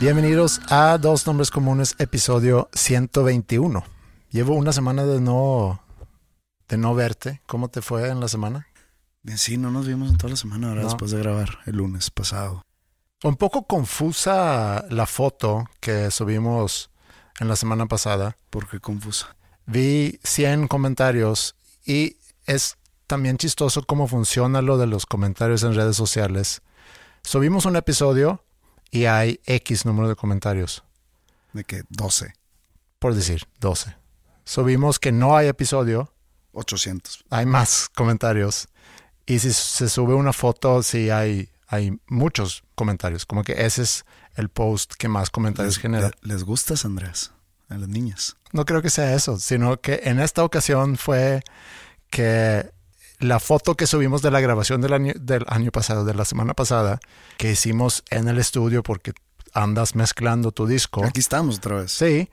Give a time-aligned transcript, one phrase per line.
[0.00, 3.84] Bienvenidos a Dos Nombres Comunes, episodio 121.
[4.30, 5.82] Llevo una semana de no,
[6.68, 7.42] de no verte.
[7.46, 8.66] ¿Cómo te fue en la semana?
[9.22, 10.88] Bien, sí, no nos vimos en toda la semana ahora No.
[10.88, 12.62] después de grabar el lunes pasado.
[13.22, 16.90] Un poco confusa la foto que subimos
[17.38, 18.38] en la semana pasada.
[18.48, 19.36] ¿Por qué confusa?
[19.66, 25.96] Vi 100 comentarios y es también chistoso cómo funciona lo de los comentarios en redes
[25.96, 26.62] sociales.
[27.22, 28.42] Subimos un episodio
[28.90, 30.82] y hay X número de comentarios.
[31.52, 32.32] De que 12,
[32.98, 33.96] Por decir, 12.
[34.44, 36.12] Subimos que no hay episodio
[36.52, 37.24] 800.
[37.30, 38.68] hay más comentarios.
[39.26, 43.26] Y si se sube una foto, sí hay, hay muchos comentarios.
[43.26, 46.08] Como que ese es el post que más comentarios Les, genera.
[46.22, 47.32] le- les gustas, Andrés?
[47.68, 48.36] A las niñas.
[48.52, 51.42] No creo que sea eso, sino que en esta ocasión fue
[52.10, 52.70] que
[53.20, 56.54] la foto que subimos de la grabación del año, del año pasado, de la semana
[56.54, 57.00] pasada,
[57.36, 59.12] que hicimos en el estudio porque
[59.52, 61.04] andas mezclando tu disco.
[61.04, 61.92] Aquí estamos otra vez.
[61.92, 62.28] Sí.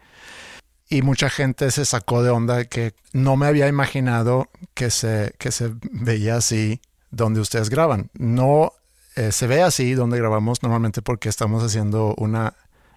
[0.90, 5.52] Y mucha gente se sacó de onda que no me había imaginado que se, que
[5.52, 6.82] se veía así
[7.12, 8.10] donde ustedes graban.
[8.14, 8.72] No
[9.18, 12.54] eh, se ve así donde grabamos normalmente porque estamos haciendo una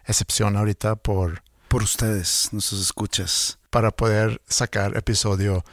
[0.06, 3.59] excepción ahorita por, Por ustedes, nuestros escuchas.
[3.70, 5.65] para poder sacar episodio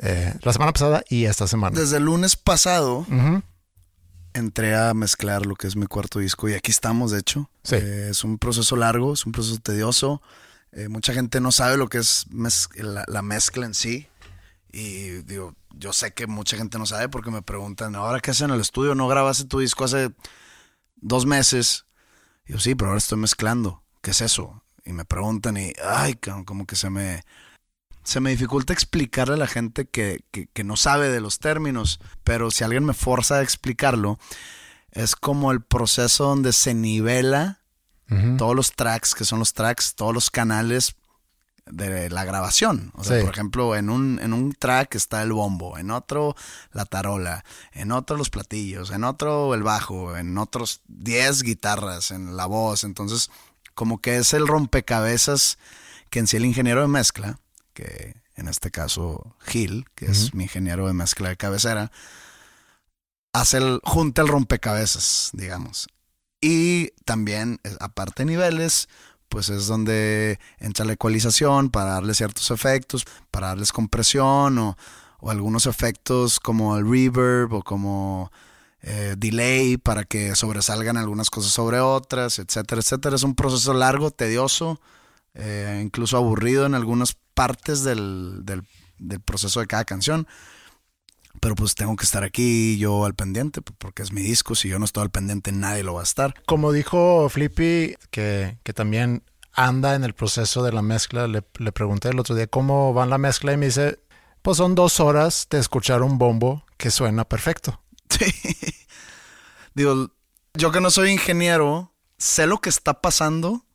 [0.00, 1.78] eh, la semana pasada y esta semana.
[1.78, 3.06] Desde el lunes pasado
[4.34, 7.50] entré a mezclar lo que es mi cuarto disco y aquí estamos, de hecho.
[7.62, 7.76] Sí.
[7.76, 10.20] Eh, es un proceso largo, es un proceso tedioso.
[10.72, 14.08] Eh, mucha gente no sabe lo que es mez- la, la mezcla en sí.
[14.70, 18.42] Y digo, yo sé que mucha gente no sabe porque me preguntan, ¿ahora qué haces
[18.42, 18.94] en el estudio?
[18.94, 20.10] ¿No grabaste tu disco hace
[20.96, 21.86] dos meses?
[22.46, 23.82] Y yo, sí, pero ahora estoy mezclando.
[24.02, 24.62] ¿Qué es eso?
[24.84, 26.14] Y me preguntan y, ay,
[26.44, 27.24] como que se me...
[28.06, 31.98] Se me dificulta explicarle a la gente que, que, que no sabe de los términos,
[32.24, 34.18] pero si alguien me forza a explicarlo,
[34.92, 37.60] es como el proceso donde se nivela
[38.38, 40.94] todos los tracks, que son los tracks, todos los canales
[41.66, 42.92] de la grabación.
[42.94, 43.24] O sea, Sí.
[43.24, 46.36] por ejemplo, en un, en un track está el bombo, en otro
[46.70, 52.36] la tarola, en otro los platillos, en otro el bajo, en otros 10 guitarras, en
[52.36, 52.84] la voz.
[52.84, 53.32] Entonces,
[53.74, 55.58] como que es el rompecabezas
[56.08, 57.40] que en sí el ingeniero de mezcla,
[57.76, 61.92] que en este caso Gil, que es mi ingeniero de mezcla de cabecera,
[63.32, 65.88] hace el, junta el rompecabezas, digamos.
[66.40, 68.88] Y también, eh, aparte de niveles,
[69.28, 74.76] pues es donde entra la ecualización para darle ciertos efectos, para darles compresión o,
[75.20, 78.30] o algunos efectos como el reverb o como
[78.82, 83.16] eh, delay para que sobresalgan algunas cosas sobre otras, etcétera, etcétera.
[83.16, 84.80] Es un proceso largo, tedioso,
[85.34, 88.62] eh, incluso aburrido en algunas partes del, del,
[88.98, 90.26] del proceso de cada canción.
[91.40, 94.54] Pero pues tengo que estar aquí yo al pendiente, pues, porque es mi disco.
[94.54, 96.34] Si yo no estoy al pendiente, nadie lo va a estar.
[96.46, 101.72] Como dijo Flippy, que, que también anda en el proceso de la mezcla, le, le
[101.72, 104.00] pregunté el otro día cómo va la mezcla y me dice,
[104.40, 107.80] pues son dos horas de escuchar un bombo que suena perfecto.
[108.08, 108.32] Sí.
[109.74, 110.10] Digo,
[110.54, 113.66] yo que no soy ingeniero, sé lo que está pasando,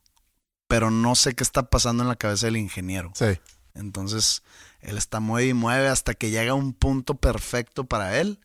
[0.66, 3.12] pero no sé qué está pasando en la cabeza del ingeniero.
[3.14, 3.38] Sí.
[3.74, 4.42] Entonces,
[4.80, 8.40] él está mueve y mueve hasta que llega un punto perfecto para él.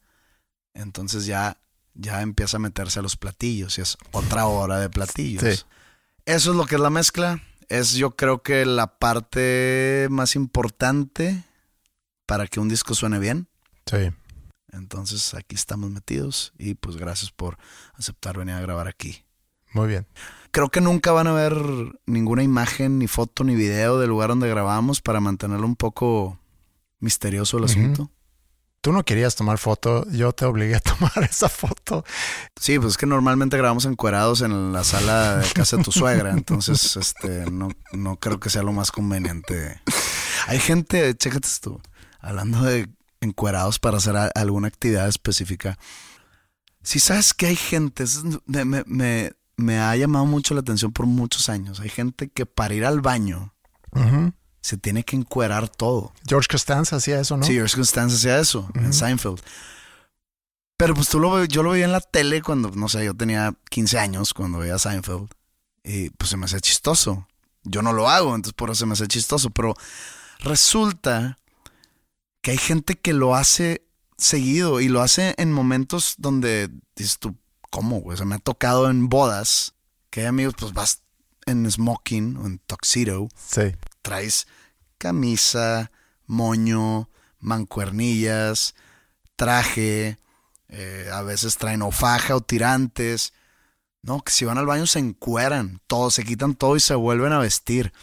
[0.73, 1.57] Entonces ya,
[1.93, 5.43] ya empieza a meterse a los platillos y es otra hora de platillos.
[5.43, 5.63] Sí.
[6.25, 7.41] Eso es lo que es la mezcla.
[7.69, 11.43] Es yo creo que la parte más importante
[12.25, 13.47] para que un disco suene bien.
[13.85, 14.11] Sí.
[14.71, 17.57] Entonces aquí estamos metidos y pues gracias por
[17.93, 19.25] aceptar venir a grabar aquí.
[19.73, 20.07] Muy bien.
[20.51, 21.55] Creo que nunca van a ver
[22.05, 26.39] ninguna imagen, ni foto, ni video del lugar donde grabamos para mantenerlo un poco
[26.99, 28.11] misterioso el asunto.
[28.81, 32.05] Tú no querías tomar foto, yo te obligué a tomar esa foto.
[32.59, 36.31] Sí, pues es que normalmente grabamos encuerados en la sala de casa de tu suegra,
[36.33, 39.81] entonces este no, no creo que sea lo más conveniente.
[40.47, 41.81] Hay gente, chécate esto,
[42.19, 42.89] hablando de
[43.21, 45.77] encuerados para hacer alguna actividad específica.
[46.83, 48.05] Si sabes que hay gente,
[48.45, 51.79] me, me, me, ha llamado mucho la atención por muchos años.
[51.79, 53.53] Hay gente que para ir al baño
[54.61, 56.13] se tiene que encuerar todo.
[56.27, 57.43] George Costanza hacía eso, ¿no?
[57.43, 59.39] Sí, George Costanza hacía eso en Seinfeld.
[60.77, 63.55] Pero pues tú lo yo lo veía en la tele cuando, no sé, yo tenía
[63.69, 65.29] 15 años cuando veía Seinfeld.
[65.83, 67.27] Y pues se me hacía chistoso.
[67.63, 69.49] Yo no lo hago, entonces por eso se me hace chistoso.
[69.49, 69.73] Pero
[70.39, 71.39] resulta
[72.41, 73.87] que hay gente que lo hace
[74.17, 77.35] seguido y lo hace en momentos donde dices tú,
[77.69, 78.01] ¿cómo?
[78.05, 79.73] O sea, me ha tocado en bodas
[80.09, 81.01] que hay amigos, pues vas
[81.45, 83.29] en smoking o en tuxedo.
[83.35, 83.73] Sí.
[84.01, 84.47] Traes
[84.97, 85.91] camisa,
[86.25, 87.09] moño,
[87.39, 88.75] mancuernillas,
[89.35, 90.17] traje,
[90.69, 93.33] eh, a veces traen o faja o tirantes.
[94.01, 97.33] No, que si van al baño se encueran, todos se quitan todo y se vuelven
[97.33, 97.93] a vestir.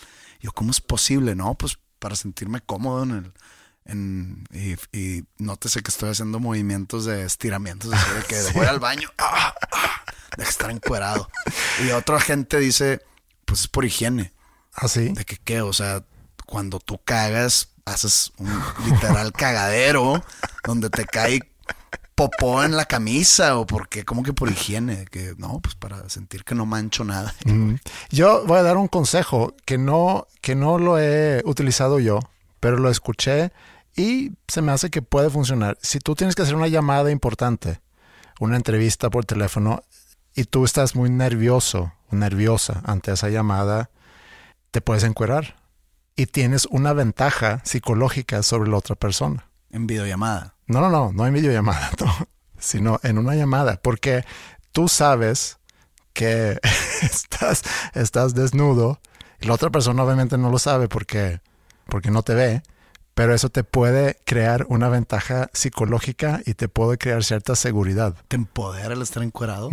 [0.41, 1.35] Yo, ¿cómo es posible?
[1.35, 3.33] No, pues para sentirme cómodo en el,
[3.87, 9.11] en, y, y, nótese que estoy haciendo movimientos de estiramientos, de que voy al baño,
[9.19, 9.55] ¡ah!
[9.73, 10.05] ¡ah!
[10.37, 11.31] de estar encuerado.
[11.85, 13.01] Y otra gente dice,
[13.45, 14.33] pues es por higiene.
[14.73, 15.09] ¿Así?
[15.11, 16.03] ¿Ah, de que qué, o sea,
[16.47, 18.51] cuando tú cagas, haces un
[18.87, 20.25] literal cagadero
[20.65, 21.41] donde te cae
[22.15, 26.45] popó en la camisa o porque como que por higiene, que no, pues para sentir
[26.45, 27.35] que no mancho nada.
[28.11, 32.21] Yo voy a dar un consejo que no que no lo he utilizado yo,
[32.61, 33.53] pero lo escuché
[33.97, 35.79] y se me hace que puede funcionar.
[35.81, 37.81] Si tú tienes que hacer una llamada importante,
[38.41, 39.83] una entrevista por teléfono,
[40.35, 43.91] y tú estás muy nervioso o nerviosa ante esa llamada,
[44.71, 45.57] te puedes encuerar.
[46.17, 49.49] Y tienes una ventaja psicológica sobre la otra persona.
[49.71, 50.55] En videollamada.
[50.67, 51.91] No, no, no, no en videollamada,
[52.59, 54.25] sino en una llamada, porque
[54.73, 55.59] tú sabes
[56.13, 56.59] que
[57.03, 57.63] estás,
[57.95, 59.01] estás desnudo
[59.41, 61.41] y la otra persona obviamente no lo sabe porque,
[61.87, 62.63] porque no te ve
[63.15, 68.15] pero eso te puede crear una ventaja psicológica y te puede crear cierta seguridad.
[68.29, 69.71] ¿Te empodera el estar encuerado?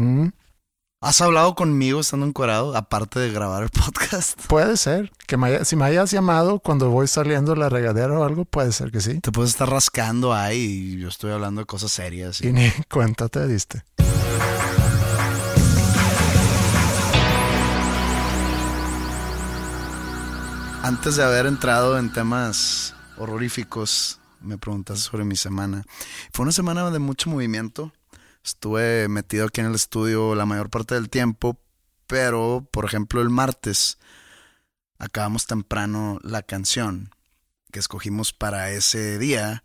[1.03, 4.39] ¿Has hablado conmigo estando encuerado, aparte de grabar el podcast?
[4.47, 5.11] Puede ser.
[5.25, 8.91] Que si me hayas llamado cuando voy saliendo de la regadera o algo, puede ser
[8.91, 9.19] que sí.
[9.19, 12.39] Te puedes estar rascando ahí y yo estoy hablando de cosas serias.
[12.41, 13.83] Y, y ni cuenta te diste.
[20.83, 24.19] Antes de haber entrado en temas horroríficos.
[24.41, 25.83] Me preguntaste sobre mi semana.
[26.33, 27.93] Fue una semana de mucho movimiento.
[28.43, 31.59] Estuve metido aquí en el estudio la mayor parte del tiempo,
[32.07, 33.99] pero, por ejemplo, el martes
[34.97, 37.11] acabamos temprano la canción
[37.71, 39.63] que escogimos para ese día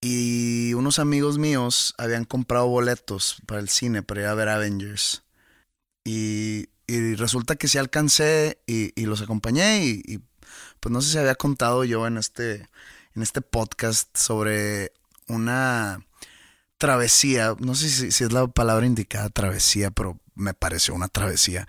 [0.00, 5.24] y unos amigos míos habían comprado boletos para el cine para ir a ver Avengers.
[6.04, 6.68] Y,
[7.16, 10.20] resulta que sí alcancé y, los acompañé y
[10.80, 12.68] pues no sé si había contado yo en este,
[13.14, 14.92] en este podcast sobre
[15.28, 16.00] una
[16.78, 21.66] travesía, no sé si, es la palabra indicada, travesía, pero me pareció una travesía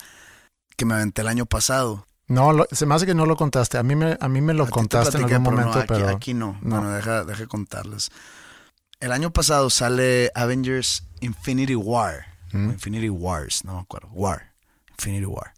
[0.75, 2.05] que me aventé el año pasado.
[2.27, 3.77] No, se me hace que no lo contaste.
[3.77, 6.59] A mí me, a mí me lo contaste en algún momento, pero, aquí, no.
[6.61, 8.11] Bueno, deja, deja contarles.
[8.99, 12.25] El año pasado sale Avengers Infinity War.
[12.51, 12.71] ¿Mm?
[12.71, 14.09] Infinity Wars, no me acuerdo.
[14.11, 14.51] War.
[14.91, 15.53] Infinity War.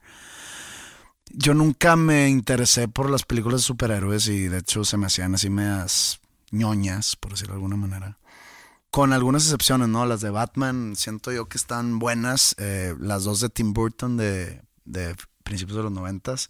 [1.31, 5.35] Yo nunca me interesé por las películas de superhéroes y de hecho se me hacían
[5.35, 6.19] así medias
[6.51, 8.17] ñoñas, por decirlo de alguna manera.
[8.91, 10.05] Con algunas excepciones, ¿no?
[10.05, 12.55] Las de Batman siento yo que están buenas.
[12.57, 16.49] Eh, las dos de Tim Burton de, de principios de los noventas,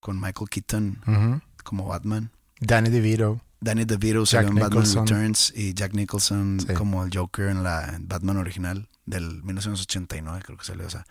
[0.00, 2.30] con Michael Keaton como Batman.
[2.60, 3.40] Danny DeVito.
[3.60, 8.36] Danny DeVito salió en Batman Returns y Jack Nicholson como el Joker en la Batman
[8.36, 10.86] original del 1989, creo que salió.
[10.86, 11.06] O sea,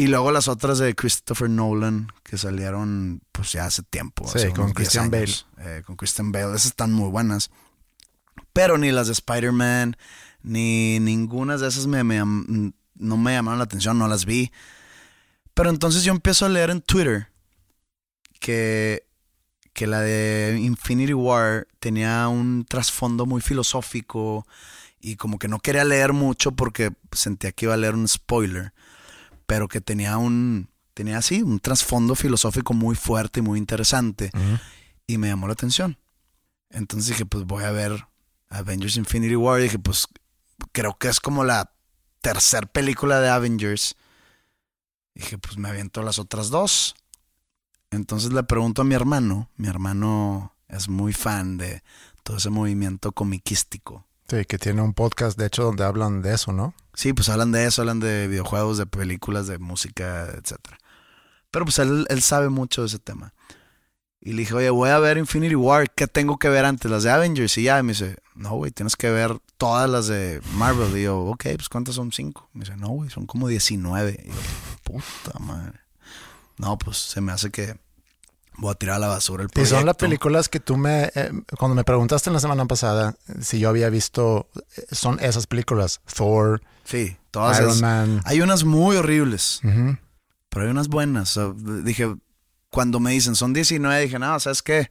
[0.00, 4.26] y luego las otras de Christopher Nolan que salieron pues ya hace tiempo.
[4.26, 5.30] Sí, con Christian Bale.
[5.58, 6.46] Eh, con Christian Bale.
[6.46, 7.50] Esas están muy buenas.
[8.54, 9.98] Pero ni las de Spider-Man,
[10.42, 14.50] ni ninguna de esas me, no me llamaron la atención, no las vi.
[15.52, 17.28] Pero entonces yo empiezo a leer en Twitter
[18.38, 19.06] que,
[19.74, 24.46] que la de Infinity War tenía un trasfondo muy filosófico
[24.98, 28.72] y como que no quería leer mucho porque sentía que iba a leer un spoiler
[29.50, 34.30] pero que tenía un, tenía así, un trasfondo filosófico muy fuerte y muy interesante.
[35.08, 35.98] Y me llamó la atención.
[36.68, 38.06] Entonces dije, pues voy a ver
[38.48, 39.58] Avengers Infinity War.
[39.58, 40.06] Y dije, pues
[40.70, 41.72] creo que es como la
[42.20, 43.96] tercer película de Avengers
[45.16, 46.94] Dije, pues me aviento las otras dos.
[47.90, 51.82] Entonces le pregunto a mi hermano, mi hermano es muy fan de
[52.22, 54.06] todo ese movimiento comiquístico.
[54.30, 56.72] Sí, que tiene un podcast, de hecho, donde hablan de eso, ¿no?
[56.94, 60.78] Sí, pues hablan de eso, hablan de videojuegos, de películas, de música, etcétera.
[61.50, 63.34] Pero pues él, él sabe mucho de ese tema.
[64.20, 66.88] Y le dije, oye, voy a ver Infinity War, ¿qué tengo que ver antes?
[66.88, 67.58] ¿Las de Avengers?
[67.58, 70.96] Y ya, y me dice, no, güey, tienes que ver todas las de Marvel.
[70.96, 72.12] Y yo, ok, pues ¿cuántas son?
[72.12, 72.48] Cinco.
[72.52, 74.26] Me dice, no, güey, son como 19.
[74.26, 74.34] Y yo,
[74.84, 75.80] puta madre.
[76.56, 77.80] No, pues se me hace que
[78.56, 79.76] voy a tirar a la basura el Y proyecto.
[79.76, 83.58] son las películas que tú me, eh, cuando me preguntaste en la semana pasada si
[83.58, 87.82] yo había visto, eh, son esas películas, Thor, Sí, todas Iron esas.
[87.82, 88.20] Man.
[88.24, 89.60] Hay unas muy horribles,
[90.48, 91.36] pero hay unas buenas.
[91.36, 92.12] O sea, dije,
[92.68, 94.90] cuando me dicen son 19, dije, no, ¿sabes qué?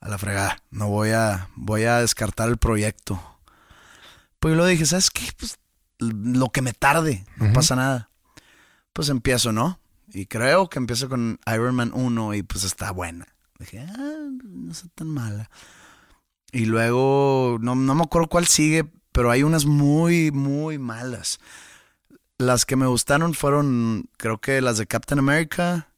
[0.00, 3.22] A la fregada, no voy a, voy a descartar el proyecto.
[4.40, 5.22] Pues luego dije, ¿sabes qué?
[5.38, 5.58] Pues
[5.98, 8.08] lo que me tarde, no pasa nada.
[8.92, 9.78] Pues empiezo, ¿no?
[10.12, 13.26] Y creo que empiezo con Iron Man 1 y pues está buena.
[13.58, 15.50] Dije, ah, no está tan mala.
[16.52, 21.40] Y luego, no, no me acuerdo cuál sigue, pero hay unas muy, muy malas.
[22.36, 25.88] Las que me gustaron fueron, creo que las de Captain America,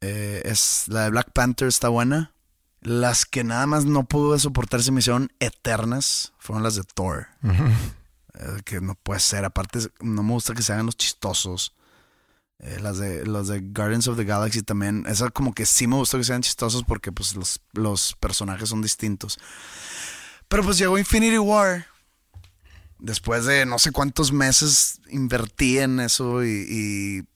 [0.00, 2.32] eh, es la de Black Panther está buena.
[2.80, 7.28] Las que nada más no pude soportar se me hicieron eternas fueron las de Thor.
[7.42, 9.44] Eh, que no puede ser.
[9.44, 11.74] Aparte, no me gusta que se hagan los chistosos.
[12.60, 15.04] Eh, las de las de Guardians of the Galaxy también.
[15.06, 18.82] Esa como que sí me gusta que sean chistosos porque pues los, los personajes son
[18.82, 19.38] distintos.
[20.48, 21.86] Pero pues llegó Infinity War.
[22.98, 27.28] Después de no sé cuántos meses invertí en eso y, y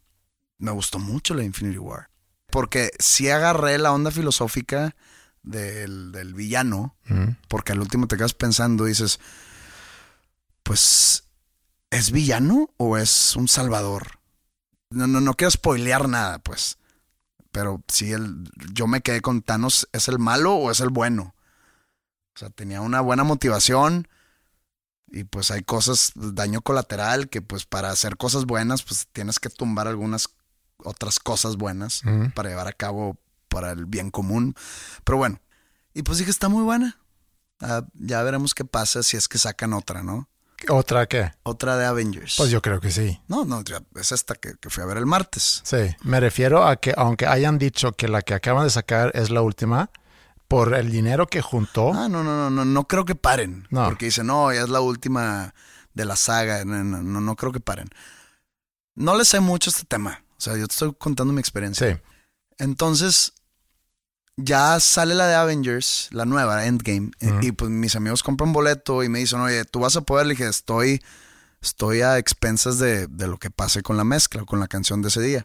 [0.58, 2.10] me gustó mucho la Infinity War.
[2.50, 4.94] Porque sí agarré la onda filosófica
[5.42, 6.96] del, del villano.
[7.48, 9.18] Porque al último te quedas pensando y dices,
[10.62, 11.24] pues,
[11.90, 14.17] ¿es villano o es un salvador?
[14.90, 16.78] No, no, no quiero spoilear nada, pues.
[17.52, 21.34] Pero sí, el, yo me quedé con Thanos, ¿es el malo o es el bueno?
[22.34, 24.08] O sea, tenía una buena motivación
[25.10, 29.48] y pues hay cosas, daño colateral, que pues para hacer cosas buenas, pues tienes que
[29.48, 30.28] tumbar algunas
[30.78, 32.02] otras cosas buenas
[32.34, 33.18] para llevar a cabo
[33.48, 34.54] para el bien común.
[35.04, 35.40] Pero bueno,
[35.94, 36.98] y pues dije, está muy buena.
[37.60, 40.28] Ah, ya veremos qué pasa si es que sacan otra, ¿no?
[40.68, 41.32] ¿Otra qué?
[41.44, 42.34] Otra de Avengers.
[42.36, 43.20] Pues yo creo que sí.
[43.28, 43.62] No, no,
[43.94, 45.60] es esta que, que fui a ver el martes.
[45.64, 49.30] Sí, me refiero a que aunque hayan dicho que la que acaban de sacar es
[49.30, 49.90] la última,
[50.48, 53.66] por el dinero que juntó, Ah, no, no, no, no, no creo que paren.
[53.70, 53.84] No.
[53.84, 55.54] Porque dicen, no, ya es la última
[55.94, 56.64] de la saga.
[56.64, 57.88] No, no, no, no creo que paren.
[58.94, 60.24] No le sé mucho este tema.
[60.36, 61.94] O sea, yo te estoy contando mi experiencia.
[61.94, 62.00] sí.
[62.58, 63.34] Entonces,
[64.40, 67.10] ya sale la de Avengers, la nueva, Endgame,
[67.42, 70.34] y- pues mis amigos compran boleto y me dicen, oye, tú vas a poder, le
[70.34, 71.02] dije, estoy,
[71.60, 75.08] estoy a expensas de, de lo que pase con la mezcla, con la canción de
[75.08, 75.44] ese día.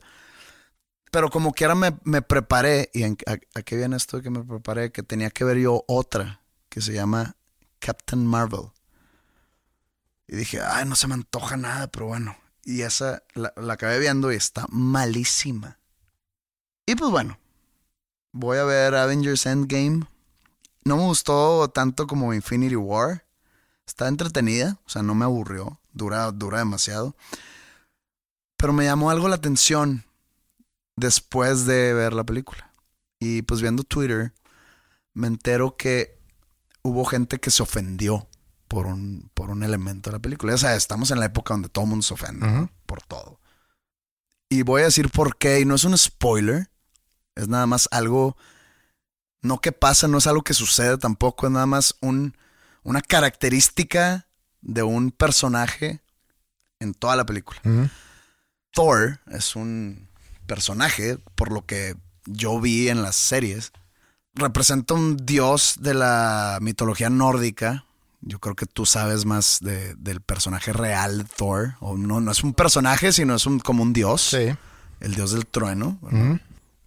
[1.11, 4.29] Pero como quiera me, me preparé, y en- a, a qué viene esto de que
[4.29, 7.35] me preparé, que tenía que ver yo otra, que se llama
[7.79, 8.71] Captain Marvel.
[10.27, 12.37] Y dije, ay, no se me antoja nada, pero bueno.
[12.63, 15.77] Y esa la, la acabé viendo y está malísima.
[16.85, 17.37] Y pues bueno,
[18.33, 20.05] voy a ver Avengers Endgame.
[20.83, 23.25] No me gustó tanto como Infinity War.
[23.87, 25.79] Está entretenida, o sea, no me aburrió.
[25.93, 27.15] Dura, dura demasiado.
[28.57, 30.03] Pero me llamó algo la atención
[30.95, 32.71] después de ver la película.
[33.19, 34.33] Y pues viendo Twitter,
[35.13, 36.19] me entero que
[36.81, 38.27] hubo gente que se ofendió
[38.67, 40.55] por un, por un elemento de la película.
[40.55, 43.39] O sea, estamos en la época donde todo el mundo se ofende por todo.
[44.49, 46.69] Y voy a decir por qué, y no es un spoiler,
[47.35, 48.37] es nada más algo,
[49.41, 52.35] no que pasa, no es algo que sucede tampoco, es nada más un,
[52.83, 54.27] una característica
[54.61, 56.01] de un personaje
[56.79, 57.59] en toda la película.
[58.71, 60.07] Thor es un
[60.47, 63.71] personaje, por lo que yo vi en las series,
[64.33, 67.85] representa un dios de la mitología nórdica.
[68.21, 71.75] Yo creo que tú sabes más de- del personaje real de Thor.
[71.81, 74.21] O no, no es un personaje, sino es un, como un dios.
[74.21, 74.55] Sí.
[75.01, 75.99] El dios del trueno.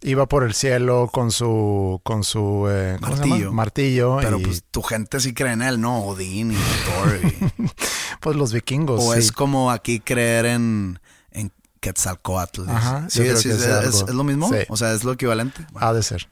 [0.03, 2.99] Iba por el cielo con su con su eh.
[3.01, 3.53] Martillo.
[3.53, 6.01] martillo Pero y pues tu gente sí cree en él, ¿no?
[6.05, 7.21] Odín y Thor.
[8.21, 9.03] pues los vikingos.
[9.03, 9.19] o sí.
[9.19, 11.01] es como aquí creer en,
[11.31, 11.51] en
[11.81, 12.69] Quetzalcoatl.
[12.69, 14.49] Ajá, sí, sí, que es, es- es lo mismo.
[14.51, 14.59] Sí.
[14.69, 15.67] O sea, es lo equivalente.
[15.73, 16.29] Bueno, Ha de ser.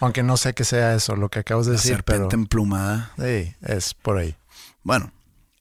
[0.00, 3.12] Aunque no sé que sea eso, lo que acabas de la decir, pero serpiente emplumada.
[3.18, 4.36] sí, es por ahí.
[4.82, 5.10] Bueno,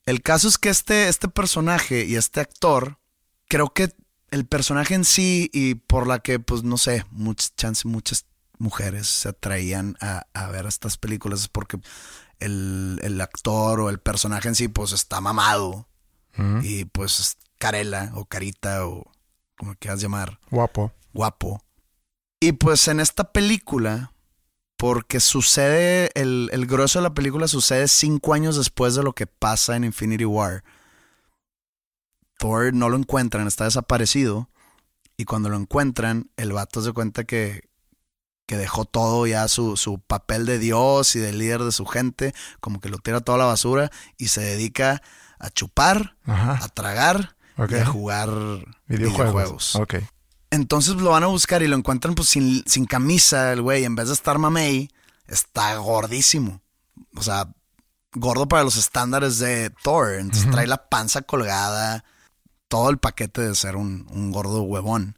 [0.05, 2.99] el caso es que este, este personaje y este actor,
[3.47, 3.89] creo que
[4.35, 8.25] el personaje en sí y por la que, pues no sé, muchas chance, muchas
[8.57, 11.79] mujeres se atraían a, a ver estas películas es porque
[12.39, 15.87] el, el actor o el personaje en sí, pues está mamado
[16.61, 19.09] y pues es Carela o Carita o
[19.57, 20.91] como quieras llamar, Guapo.
[21.13, 21.63] guapo.
[22.41, 24.11] Y pues en esta película,
[24.75, 29.27] porque sucede, el, el grueso de la película sucede cinco años después de lo que
[29.27, 30.65] pasa en Infinity War.
[32.37, 34.49] Thor no lo encuentran, está desaparecido.
[35.17, 37.69] Y cuando lo encuentran, el vato se cuenta que,
[38.45, 42.33] que dejó todo ya, su, su papel de Dios y de líder de su gente,
[42.59, 45.01] como que lo tira toda la basura y se dedica
[45.39, 46.59] a chupar, Ajá.
[46.63, 47.35] a tragar
[47.69, 48.29] y a jugar
[48.87, 49.75] Videojuegos.
[50.51, 53.83] Entonces lo van a buscar y lo encuentran pues sin, sin camisa el güey.
[53.83, 54.89] En vez de estar mamey,
[55.27, 56.61] está gordísimo.
[57.15, 57.47] O sea,
[58.13, 60.13] gordo para los estándares de Thor.
[60.13, 62.03] Entonces trae la panza colgada.
[62.67, 65.17] Todo el paquete de ser un, un gordo huevón.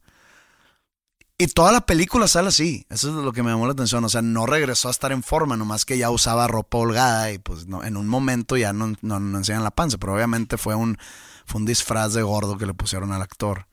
[1.40, 2.86] Y toda la película sale así.
[2.90, 4.04] Eso es lo que me llamó la atención.
[4.04, 7.38] O sea, no regresó a estar en forma, nomás que ya usaba ropa holgada y
[7.38, 9.98] pues no, en un momento ya no, no, no enseñan la panza.
[10.00, 10.98] Pero obviamente fue un,
[11.46, 13.68] fue un disfraz de gordo que le pusieron al actor.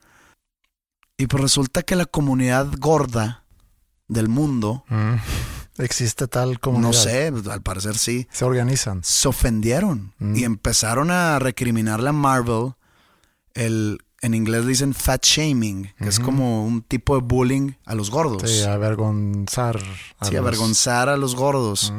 [1.17, 3.45] Y pues resulta que la comunidad gorda
[4.09, 5.15] del mundo, Mm.
[5.79, 6.79] Existe tal como.
[6.79, 9.03] no sé, al parecer sí, Se organizan.
[9.03, 10.37] se ofendieron Mm.
[10.37, 12.75] y empezaron a recriminarle a Marvel
[13.55, 17.95] el en inglés le dicen fat shaming, que es como un tipo de bullying a
[17.95, 18.51] los gordos.
[18.51, 19.77] Sí, avergonzar.
[20.19, 21.93] a Sí, los- avergonzar a los gordos.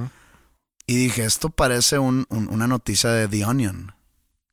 [0.87, 3.91] Y dije, esto parece un- un- una noticia de The Onion.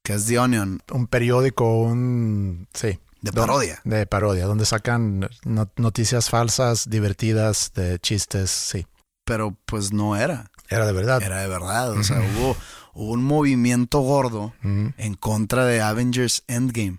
[0.04, 2.66] que es The Onion, Un periódico, un.
[2.74, 2.98] Sí.
[3.20, 3.80] de parodia.
[3.84, 8.84] De parodia, donde sacan no- noticias falsas, divertidas, de chistes, sí.
[9.24, 11.22] Pero pues no era, Era de verdad.
[11.22, 11.92] era de verdad.
[11.92, 12.56] O sea, hubo,
[12.92, 16.98] hubo un movimiento gordo en contra de Avengers Endgame.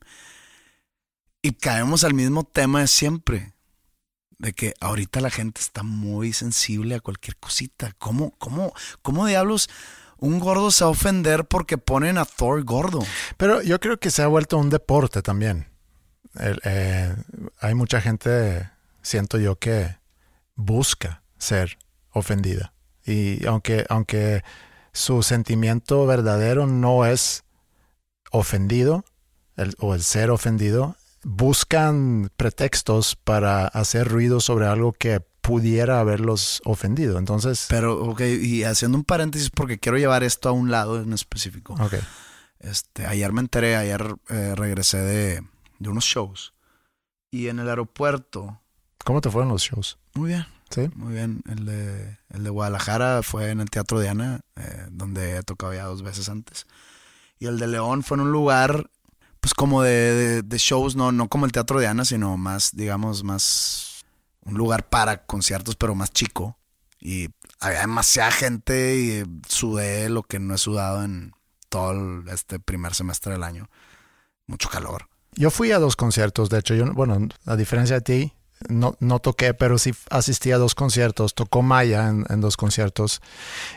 [1.41, 3.53] Y caemos al mismo tema de siempre.
[4.37, 7.93] De que ahorita la gente está muy sensible a cualquier cosita.
[7.97, 9.69] ¿Cómo, cómo, cómo diablos
[10.17, 12.99] un gordo se va a ofender porque ponen a Thor gordo?
[13.37, 15.67] Pero yo creo que se ha vuelto un deporte también.
[16.35, 17.15] El, eh,
[17.59, 18.69] hay mucha gente,
[19.01, 19.97] siento yo, que
[20.55, 21.77] busca ser
[22.11, 22.73] ofendida.
[23.05, 24.43] Y aunque, aunque
[24.93, 27.43] su sentimiento verdadero no es
[28.31, 29.03] ofendido
[29.57, 36.61] el- o el ser ofendido, buscan pretextos para hacer ruido sobre algo que pudiera haberlos
[36.65, 37.17] ofendido.
[37.17, 41.11] Entonces, Pero, ok, y haciendo un paréntesis porque quiero llevar esto a un lado en
[41.13, 41.73] específico.
[41.73, 41.95] ok.
[42.59, 45.43] Este, ayer me enteré, ayer eh, regresé de,
[45.79, 46.53] de unos shows.
[47.29, 48.61] Y en el aeropuerto,
[49.03, 49.97] ¿Cómo te fueron los shows?
[50.13, 50.89] muy bien, ¿Sí?
[50.95, 51.41] muy bien.
[51.49, 55.85] El de, el de Guadalajara fue en el Teatro Diana, eh, donde he tocado ya
[55.85, 56.65] dos veces antes.
[57.39, 58.89] Y el de León fue en un lugar,
[59.39, 63.23] pues como de, de- de shows, no, no como el Teatro Diana, sino más, digamos,
[63.23, 64.03] más
[64.45, 66.57] un lugar para conciertos, pero más chico.
[66.99, 71.33] Y había demasiada gente y sudé lo que no he sudado en
[71.69, 73.69] todo el- este primer semestre del año.
[74.47, 75.07] Mucho calor.
[75.35, 78.33] Yo fui a dos conciertos, de hecho, yo, bueno, a diferencia de ti,
[78.69, 81.33] no, no toqué, pero sí asistí a dos conciertos.
[81.35, 83.21] Tocó Maya en, dos conciertos.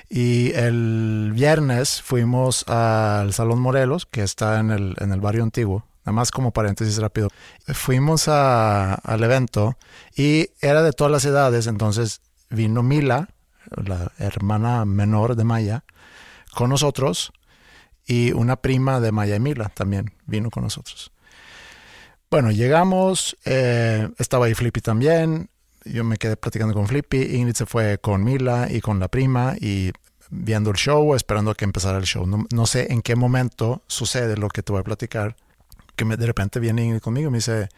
[0.09, 5.85] Y el viernes fuimos al Salón Morelos, que está en el, en el barrio antiguo.
[6.05, 7.29] Nada más como paréntesis rápido.
[7.67, 9.77] Fuimos a- al evento
[10.17, 13.29] y era de todas las edades, entonces vino Mila,
[13.85, 15.85] la hermana menor de Maya,
[16.55, 17.33] con nosotros
[18.07, 21.11] y una prima de Maya y Mila también vino con nosotros.
[22.31, 25.49] Bueno, llegamos, eh, estaba ahí Flippy también,
[25.85, 29.55] yo me quedé platicando con Flippy, Ingrid se fue con Mila y con la prima
[29.61, 29.93] y
[30.31, 32.27] viendo el show, esperando que empezara el show.
[32.27, 35.37] No, no sé en qué momento sucede lo que te voy a platicar,
[35.97, 37.69] que me- de repente viene Ingrid conmigo y me dice,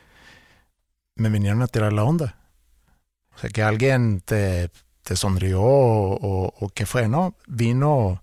[1.17, 2.37] me vinieron a tirar la onda.
[3.37, 4.71] O sea, que alguien te,
[5.03, 7.37] te sonrió o, o- o qué fue, ¿no?
[7.49, 8.23] Vino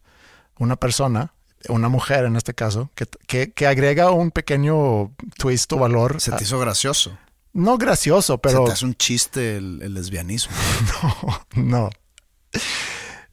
[0.60, 1.35] una persona,
[1.70, 6.20] una mujer en este caso, que, que, que agrega un pequeño twist o valor.
[6.22, 7.18] Se a- te hizo gracioso.
[7.54, 10.54] no gracioso, pero Se te hace un chiste el, el lesbianismo.
[11.56, 11.90] no, no.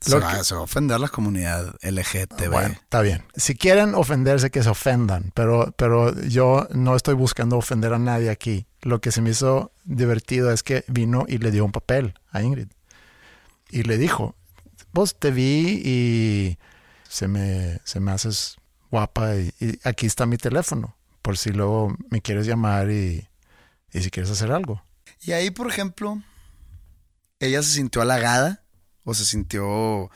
[0.00, 2.50] Se va, que- se va a ofender la comunidad LGTB.
[2.50, 3.24] Bueno, está bien.
[3.36, 8.28] Si quieren ofenderse, que se ofendan, pero, pero yo no estoy buscando ofender a nadie
[8.30, 8.66] aquí.
[8.80, 12.42] Lo que se me hizo divertido es que vino y le dio un papel a
[12.42, 12.66] Ingrid.
[13.70, 14.34] Y le dijo,
[14.92, 16.58] vos te vi y
[17.12, 18.56] se me, se me haces
[18.90, 23.28] guapa y, y aquí está mi teléfono, por si luego me quieres llamar y,
[23.92, 24.82] y si quieres hacer algo.
[25.20, 26.22] Y ahí, por ejemplo,
[27.38, 28.62] ella se sintió halagada
[29.04, 30.10] o se sintió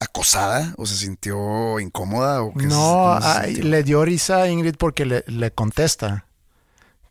[0.00, 5.06] acosada o se sintió incómoda o No, se ay, le dio risa a Ingrid porque
[5.06, 6.26] le, le contesta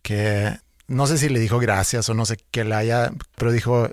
[0.03, 3.89] que no sé si le dijo gracias o no sé qué le haya, pero dijo,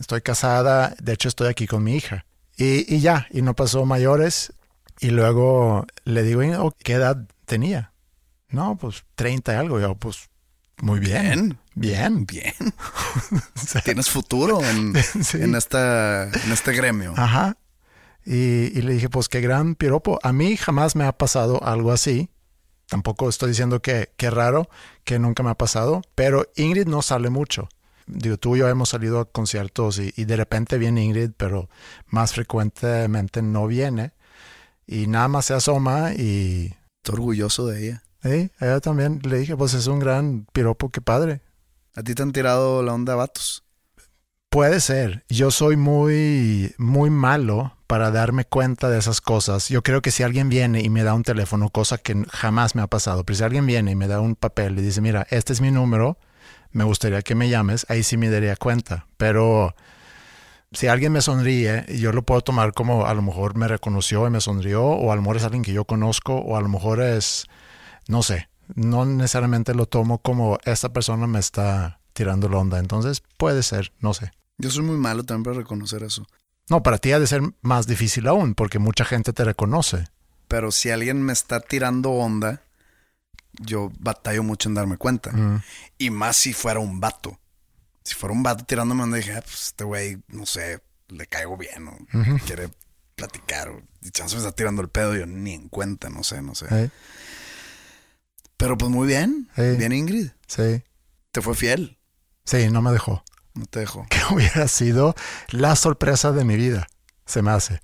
[0.00, 2.26] estoy casada, de hecho estoy aquí con mi hija.
[2.58, 4.52] Y, y ya, y no pasó mayores.
[5.00, 7.92] Y luego le digo, "Oh, ¿qué edad tenía?
[8.50, 9.78] No, pues 30 y algo.
[9.80, 10.28] Yo, pues
[10.82, 11.58] muy bien.
[11.74, 12.26] Bien.
[12.26, 12.52] Bien.
[13.84, 14.94] Tienes futuro en,
[15.24, 15.38] Sí.
[15.40, 17.14] en, esta, en este gremio.
[17.16, 17.56] Ajá.
[18.26, 20.18] Y, y le dije, pues qué gran piropo.
[20.22, 22.30] A mí jamás me ha pasado algo así.
[22.88, 24.68] Tampoco estoy diciendo que, que raro,
[25.04, 27.68] que nunca me ha pasado, pero Ingrid no sale mucho.
[28.08, 31.68] Digo, tú y yo hemos salido a conciertos y, y de repente viene Ingrid, pero
[32.06, 34.12] más frecuentemente no viene.
[34.86, 38.02] Y nada más se asoma y Estoy orgulloso de ella.
[38.22, 41.40] Sí, a ella también le dije, pues es un gran piropo, qué padre.
[41.94, 43.64] ¿A ti te han tirado la onda vatos?
[44.50, 45.24] Puede ser.
[45.28, 49.68] Yo soy muy, muy malo para darme cuenta de esas cosas.
[49.68, 52.82] Yo creo que si alguien viene y me da un teléfono, cosa que jamás me
[52.82, 55.52] ha pasado, pero si alguien viene y me da un papel y dice, mira, este
[55.52, 56.18] es mi número,
[56.72, 59.06] me gustaría que me llames, ahí sí me daría cuenta.
[59.16, 59.74] Pero
[60.72, 64.30] si alguien me sonríe, yo lo puedo tomar como a lo mejor me reconoció y
[64.30, 67.00] me sonrió, o a lo mejor es alguien que yo conozco, o a lo mejor
[67.00, 67.46] es,
[68.06, 72.78] no sé, no necesariamente lo tomo como esta persona me está tirando la onda.
[72.78, 74.32] Entonces puede ser, no sé.
[74.58, 76.26] Yo soy muy malo también para reconocer eso.
[76.68, 80.04] No, para ti ha de ser más difícil aún, porque mucha gente te reconoce.
[80.48, 82.62] Pero si alguien me está tirando onda,
[83.58, 85.30] yo batallo mucho en darme cuenta.
[85.32, 85.62] Mm.
[85.98, 87.38] Y más si fuera un vato.
[88.04, 91.56] Si fuera un vato tirándome onda, dije, ah, pues este güey, no sé, le caigo
[91.56, 91.96] bien o
[92.46, 92.70] quiere
[93.14, 93.68] platicar.
[93.68, 96.54] O, y chance me está tirando el pedo, yo ni en cuenta, no sé, no
[96.54, 96.90] sé.
[98.56, 99.48] Pero pues muy bien.
[99.56, 100.30] Bien, Ingrid.
[100.46, 100.82] Sí,
[101.32, 101.98] Te fue fiel.
[102.44, 103.22] sí, no me dejó.
[103.54, 104.06] No te dejó.
[104.10, 105.14] Que hubiera sido
[105.48, 106.86] la sorpresa de mi vida,
[107.26, 107.80] se me hace.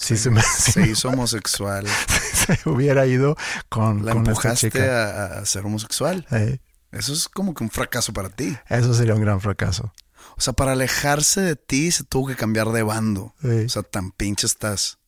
[0.00, 1.86] Si se me si Se hizo homosexual.
[2.32, 3.36] se hubiera ido
[3.68, 5.36] con, La con esta empujaste chica.
[5.36, 6.26] a, a ser homosexual.
[6.30, 6.58] Eh,
[6.90, 8.56] Eso es como que un fracaso para ti.
[8.68, 9.92] eso sería un gran fracaso.
[10.36, 13.34] O sea, para alejarse de ti se tuvo que cambiar de bando.
[13.42, 13.48] Sí.
[13.66, 14.98] O sea, tan pinche estás.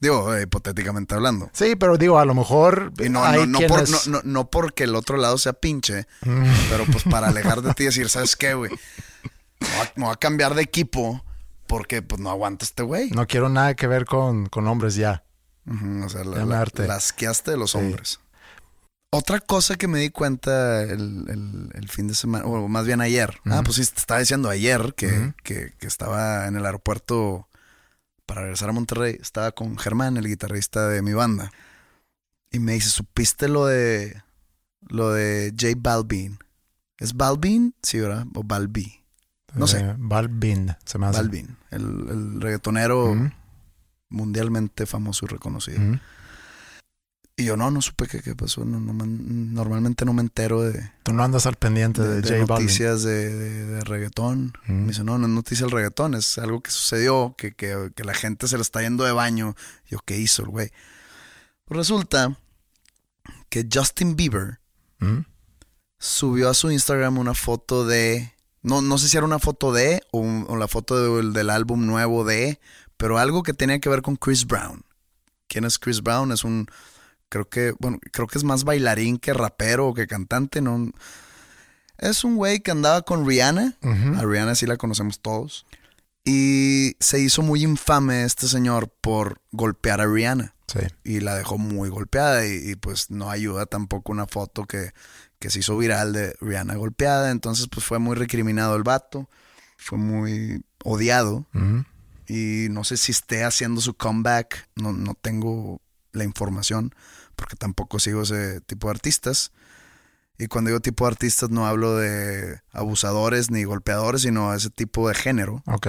[0.00, 1.50] Digo, eh, hipotéticamente hablando.
[1.52, 4.50] Sí, pero digo, a lo mejor Y no, hay no, no, quienes- no, no- no
[4.50, 8.08] porque el otro lado sea pinche, Mm, pero pues para alejar de ti y decir,
[8.10, 8.70] ¿sabes qué, güey?
[9.96, 11.22] Me voy a cambiar de equipo
[11.70, 13.10] porque pues no aguanta este güey.
[13.12, 15.24] no quiero nada que ver con, con hombres ya.
[15.66, 16.86] Ujú, o sea, la, la- harté.
[16.86, 17.78] las quiaste de los Sí.
[17.78, 18.20] hombres.
[19.12, 23.00] Otra cosa que me di cuenta el, el- el fin de semana, o más bien
[23.00, 23.40] ayer.
[23.46, 27.48] Ah, pues sí, te estaba diciendo ayer que- que estaba en el aeropuerto
[28.26, 29.16] para regresar a Monterrey.
[29.20, 31.50] Estaba con Germán, el guitarrista de mi banda.
[32.52, 34.22] Y me dice, ¿supiste lo de
[34.88, 36.38] lo de J Balvin?
[36.98, 37.74] ¿Es Balvin?
[37.82, 38.26] Sí, ¿verdad?
[38.34, 38.99] O Balbi.
[39.54, 39.80] No sé.
[39.80, 41.18] Eh, Balvin, se me hace.
[41.18, 43.14] Balvin, el, el reggaetonero
[44.08, 45.80] mundialmente famoso y reconocido.
[47.36, 48.64] Y yo no, no supe qué, qué pasó.
[48.66, 52.20] No, no me- normalmente no me entero de, Tú no andas al pendiente de- de,
[52.20, 52.66] de J Balvin.
[52.66, 53.30] noticias de,
[53.66, 54.52] de- reggaetón.
[54.66, 54.72] Mm.
[54.72, 58.04] Me dice, no, no es noticia del reggaetón, es algo que sucedió, que, que- que
[58.04, 59.54] la gente se le está yendo de baño.
[59.88, 60.70] Yo, ¿qué hizo el güey?
[61.64, 62.36] Pues resulta
[63.48, 64.60] que Justin Bieber
[65.98, 68.34] subió a su Instagram una foto de...
[68.62, 71.50] No, no sé si era una foto de o, un- o la foto del, del
[71.50, 72.60] álbum nuevo de,
[72.96, 74.82] pero algo que tenía que ver con Chris Brown.
[75.48, 76.30] ¿Quién es Chris Brown?
[76.32, 76.66] Es un...
[77.28, 80.90] Creo que, bueno, creo que es más bailarín que rapero o que cantante, ¿no?
[81.96, 83.76] Es un güey que andaba con Rihanna.
[84.16, 85.64] A Rihanna sí la conocemos todos.
[86.24, 90.80] Y se hizo muy infame este señor por golpear a Rihanna Sí.
[91.02, 94.92] y la dejó muy golpeada y, y, pues no ayuda tampoco una foto que,
[95.40, 99.28] que se hizo viral de Rihanna golpeada, entonces pues fue muy recriminado el vato,
[99.76, 101.46] fue muy odiado
[102.28, 105.80] y no sé si esté haciendo su comeback, no, no tengo
[106.12, 106.94] la información
[107.34, 109.50] porque tampoco sigo ese tipo de artistas.
[110.38, 115.08] Y cuando digo tipo de artistas no hablo de abusadores ni golpeadores, sino ese tipo
[115.08, 115.88] de género Ok.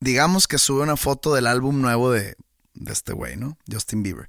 [0.00, 2.36] digamos que sube una foto del álbum nuevo de,
[2.74, 3.56] de este güey, ¿no?
[3.70, 4.28] Justin Bieber.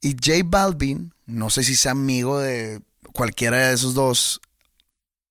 [0.00, 4.40] Y J Balvin, no sé si sea amigo de cualquiera de esos dos,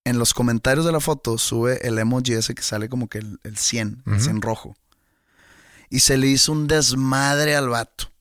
[0.04, 3.40] en los comentarios de la foto sube el emoji ese que sale como que el,
[3.44, 4.22] el 100, el Ujú.
[4.24, 4.76] 100 rojo.
[5.90, 8.12] Y se le hizo un desmadre al vato.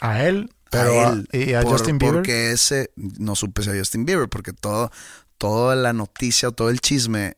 [0.00, 1.28] A él, pero a él.
[1.32, 2.16] y a por- Justin Bieber.
[2.16, 4.90] Porque ese, no supe si a Justin Bieber, porque todo,
[5.38, 7.36] toda la noticia o todo el chisme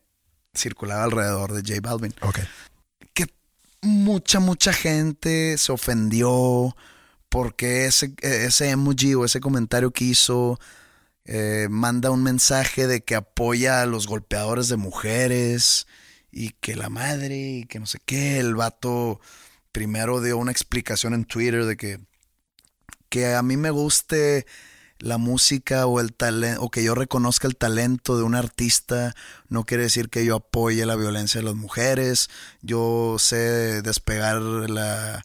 [0.55, 2.13] circulaba alrededor de J Balvin.
[2.21, 2.39] Ok.
[3.13, 3.27] que
[3.81, 6.75] mucha, mucha gente se ofendió
[7.29, 10.59] porque ese, ese emoji o ese comentario que hizo
[11.31, 15.85] eh, manda un mensaje de que apoya a los golpeadores de mujeres
[16.31, 18.39] y que la madre y que no sé qué.
[18.39, 19.21] El vato
[19.71, 21.99] primero dio una explicación en Twitter de que,
[23.09, 24.47] que a mí me guste
[24.97, 29.15] la música o el talento o que yo reconozca el talento de un artista
[29.47, 32.29] no quiere decir que yo apoye la violencia de las mujeres
[32.61, 35.23] yo sé despegar la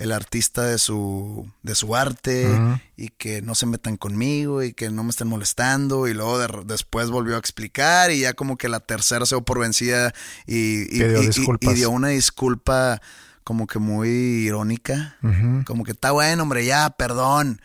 [0.00, 2.48] el artista de su, de su arte
[2.96, 6.08] y que no se metan conmigo y que no me estén molestando.
[6.08, 9.44] Y luego de- después volvió a explicar y ya como que la tercera se dio
[9.44, 10.12] por vencida
[10.46, 11.02] y, y-
[11.74, 13.00] dio una disculpa
[13.44, 15.16] como que muy irónica,
[15.66, 17.60] como que está bueno, hombre, ya, perdón,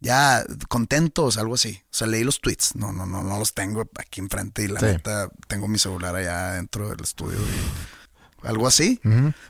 [0.00, 1.80] ya, contentos, algo así.
[1.84, 4.80] O sea, leí los tweets, no, no, no, no los tengo aquí enfrente y la
[4.80, 4.86] Sí.
[4.86, 9.00] neta tengo mi celular allá dentro del estudio y algo así,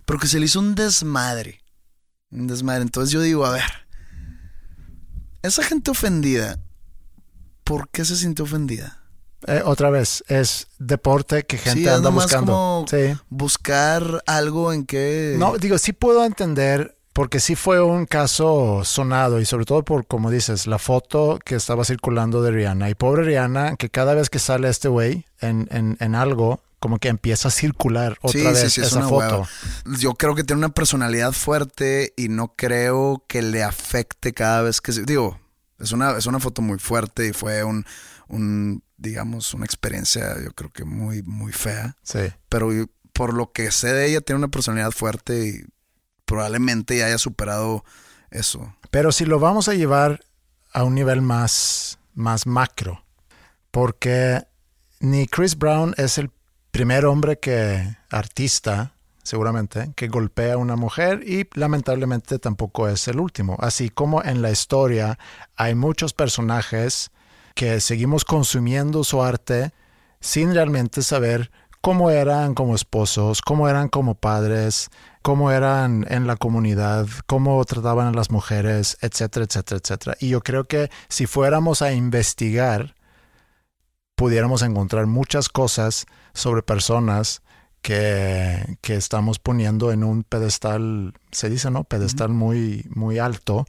[0.06, 1.60] pero que se le hizo un desmadre,
[2.30, 2.82] un desmadre.
[2.82, 3.62] Entonces yo digo, a ver,
[5.42, 6.58] esa gente ofendida,
[7.64, 9.02] ¿por qué se sintió ofendida?
[9.46, 12.52] Eh, otra vez, es deporte que gente Sí, es anda buscando.
[12.52, 13.16] como Sí.
[13.28, 15.36] buscar algo en que...
[15.38, 20.06] No, digo, sí puedo entender, porque sí fue un caso sonado y sobre todo por,
[20.08, 22.90] como dices, la foto que estaba circulando de Rihanna.
[22.90, 26.98] Y pobre Rihanna, que cada vez que sale este güey en, en, en algo, como
[26.98, 29.18] que empieza a circular otra Sí, vez sí, sí, es esa una foto.
[29.84, 29.98] hueva.
[29.98, 34.80] Yo creo que tiene una personalidad fuerte y no creo que le afecte cada vez
[34.80, 35.02] que se...
[35.04, 35.40] Digo,
[35.78, 37.84] es una, es una foto muy fuerte y fue un,
[38.28, 41.96] un, digamos, una experiencia yo creo que muy, muy fea.
[42.02, 42.20] Sí.
[42.48, 42.70] Pero
[43.12, 45.64] por lo que sé de ella, tiene una personalidad fuerte y
[46.24, 47.84] probablemente ya haya superado
[48.30, 48.74] eso.
[48.90, 50.20] Pero si lo vamos a llevar
[50.72, 53.04] a un nivel más, más macro,
[53.70, 54.44] porque
[55.00, 56.30] ni Chris Brown es el
[56.78, 58.92] primer hombre que, artista,
[59.24, 63.56] seguramente, que golpea a una mujer y lamentablemente tampoco es el último.
[63.58, 65.18] Así como en la historia
[65.56, 67.10] hay muchos personajes
[67.56, 69.72] que seguimos consumiendo su arte
[70.20, 74.90] sin realmente saber cómo eran como esposos, cómo eran como padres,
[75.22, 80.16] cómo eran en la comunidad, cómo trataban a las mujeres, etcétera, etcétera, etcétera.
[80.20, 82.94] Y yo creo que si fuéramos a investigar,
[84.14, 86.06] pudiéramos encontrar muchas cosas
[86.38, 87.42] sobre personas
[87.82, 91.84] que, que estamos poniendo en un pedestal, se dice, ¿no?
[91.84, 93.66] Pedestal muy, muy alto,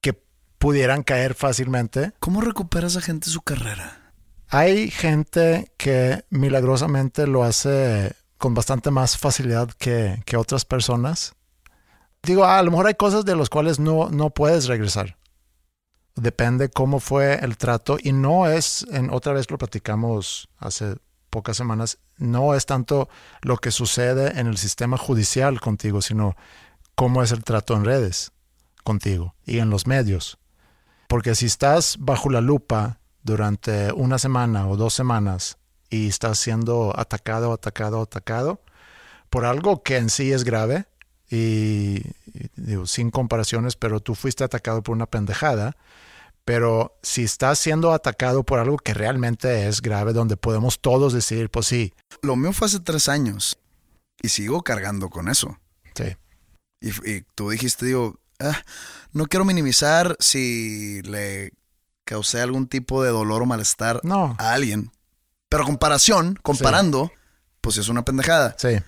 [0.00, 0.20] que
[0.58, 4.08] pudieran caer fácilmente ¿Cómo recupera esa gente su carrera?
[4.48, 11.34] hay gente que milagrosamente lo hace con bastante más facilidad que, que otras personas.
[12.22, 15.16] Digo, a lo mejor hay cosas de las cuales no, no puedes regresar.
[16.14, 20.96] Depende cómo fue el trato y no es, en, otra vez lo platicamos hace
[21.30, 23.08] pocas semanas, no es tanto
[23.42, 26.36] lo que sucede en el sistema judicial contigo, sino
[26.94, 28.32] cómo es el trato en redes
[28.84, 30.38] contigo y en los medios.
[31.08, 35.58] Porque si estás bajo la lupa durante una semana o dos semanas
[35.90, 38.60] y estás siendo atacado, atacado, atacado
[39.30, 40.86] por algo que en sí es grave
[41.30, 42.02] y,
[42.86, 45.76] sin comparaciones, pero tú fuiste atacado por una pendejada.
[46.48, 51.50] Pero si estás siendo atacado por algo que realmente es grave, donde podemos todos decir,
[51.50, 53.58] pues sí, Lo mío fue hace tres años
[54.22, 55.58] y sigo cargando con eso.
[55.94, 56.16] sí,
[56.80, 58.56] Y, y tú dijiste, digo, ah,
[59.12, 61.52] no quiero minimizar si le
[62.06, 64.90] causé algún tipo de dolor o malestar no, a alguien.
[65.50, 67.12] Pero comparación, comparando,
[67.60, 68.56] pues es una pendejada.
[68.58, 68.78] sí.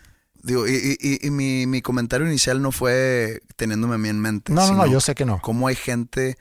[0.43, 4.51] Digo, y, y- mi, mi comentario inicial no fue teniéndome a mí en mente.
[4.55, 5.43] No, no, no, yo sé que no.
[5.43, 6.39] Cómo hay gente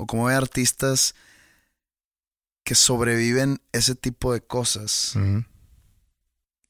[0.00, 1.14] o cómo hay artistas
[2.64, 5.14] que sobreviven ese tipo de cosas.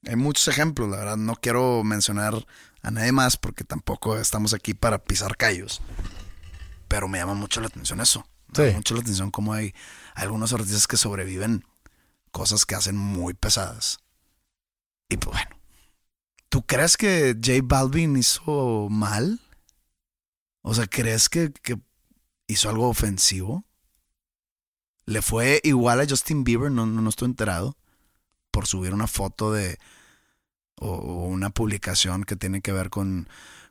[0.07, 1.17] Hay muchos ejemplos, la verdad.
[1.17, 2.47] No quiero mencionar
[2.83, 5.83] a nadie más porque tampoco estamos aquí para pisar callos.
[6.89, 8.27] Pero me llama mucho la atención eso.
[8.49, 8.63] Me Sí.
[8.63, 9.75] llama mucho la atención cómo hay
[10.15, 11.65] algunos artistas que sobreviven
[12.33, 13.99] cosas que hacen muy pesadas.
[15.09, 15.57] Y pues bueno.
[16.49, 19.39] ¿Tú crees que J Balvin hizo mal?
[20.63, 21.79] O sea, ¿crees que, que
[22.51, 23.65] hizo algo ofensivo?
[25.07, 26.71] ¿Le fue igual a Justin Bieber?
[26.71, 27.77] No, no, no estoy enterado
[28.51, 29.79] por subir una foto de
[30.77, 33.29] o, una publicación que tiene que ver con,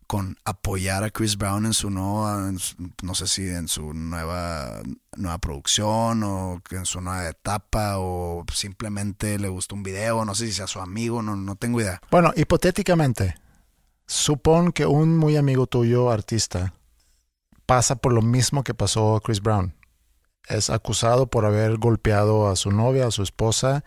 [0.07, 2.51] con apoyar a Chris Brown en su nueva,
[3.03, 4.81] no sé si en su nueva,
[5.17, 10.47] nueva producción o en su nueva etapa o simplemente le gustó un video, no sé
[10.47, 12.01] si sea su amigo, no, no tengo idea.
[12.11, 13.35] Bueno, hipotéticamente,
[14.07, 16.73] supón que un muy amigo tuyo, artista,
[17.69, 19.75] pasa por lo mismo que pasó a Chris Brown.
[20.47, 23.83] Es acusado por haber golpeado a su novia, a su esposa,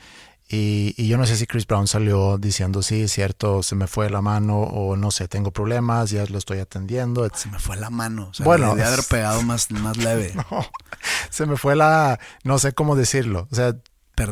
[0.48, 3.88] y, y yo no sé si Chris Brown salió diciendo, sí, es cierto, se me
[3.88, 7.28] fue la mano, o no sé, tengo problemas, ya lo estoy atendiendo.
[7.34, 8.28] Se me fue la mano.
[8.30, 8.76] O sea, Bueno.
[8.76, 10.32] de haber pegado más, más leve.
[11.30, 13.74] Se me fue la, no sé cómo decirlo, o sea,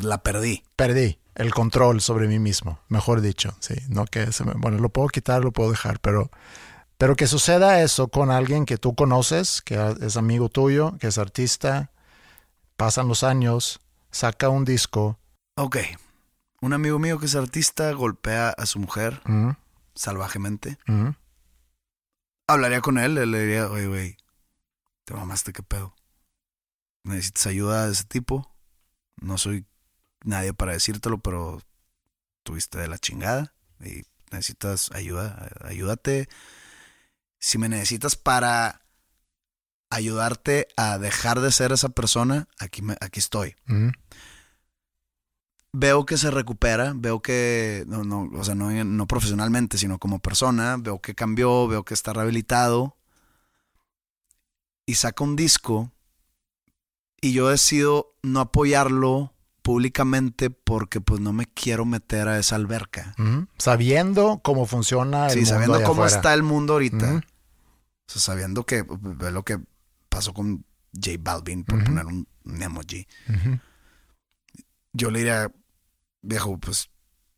[0.02, 0.62] la perdí.
[0.76, 4.90] perdí el control sobre mí mismo, mejor dicho, sí, no que se me, bueno, lo
[4.90, 6.30] puedo quitar, lo puedo dejar, pero
[7.00, 11.16] pero que suceda eso con alguien que tú conoces, que es amigo tuyo, que es
[11.16, 11.92] artista,
[12.76, 15.18] pasan los años, saca un disco,
[15.56, 15.78] Ok.
[16.60, 19.56] Un amigo mío que es artista golpea a su mujer ujú,
[19.94, 20.76] salvajemente.
[20.86, 21.14] ujú,
[22.46, 24.16] hablaría con él, le diría, oye, güey,
[25.04, 25.94] te mamaste, qué pedo.
[27.02, 28.54] Necesitas ayuda de ese tipo.
[29.22, 29.64] No soy
[30.22, 31.62] nadie para decírtelo, pero
[32.42, 35.48] tuviste de la chingada y necesitas ayuda.
[35.64, 36.28] Ayúdate.
[37.40, 38.82] Si me necesitas para
[39.90, 43.56] ayudarte a dejar de ser esa persona, aquí, me, aquí estoy.
[45.72, 50.18] Veo que se recupera, veo que, no, no, o sea, no, no profesionalmente, sino como
[50.18, 52.96] persona, veo que cambió, veo que está rehabilitado
[54.84, 55.92] y saca un disco
[57.20, 63.14] y yo decido no apoyarlo públicamente porque pues no me quiero meter a esa alberca.
[63.58, 66.16] Sabiendo cómo funciona el Sí, mundo sabiendo allá cómo afuera.
[66.16, 67.20] está el mundo ahorita.
[68.10, 69.60] Sea, sabiendo que ve lo que
[70.08, 73.06] pasó con J Balvin, por poner un, un emoji.
[74.92, 75.50] Yo le diría,
[76.22, 76.90] viejo, pues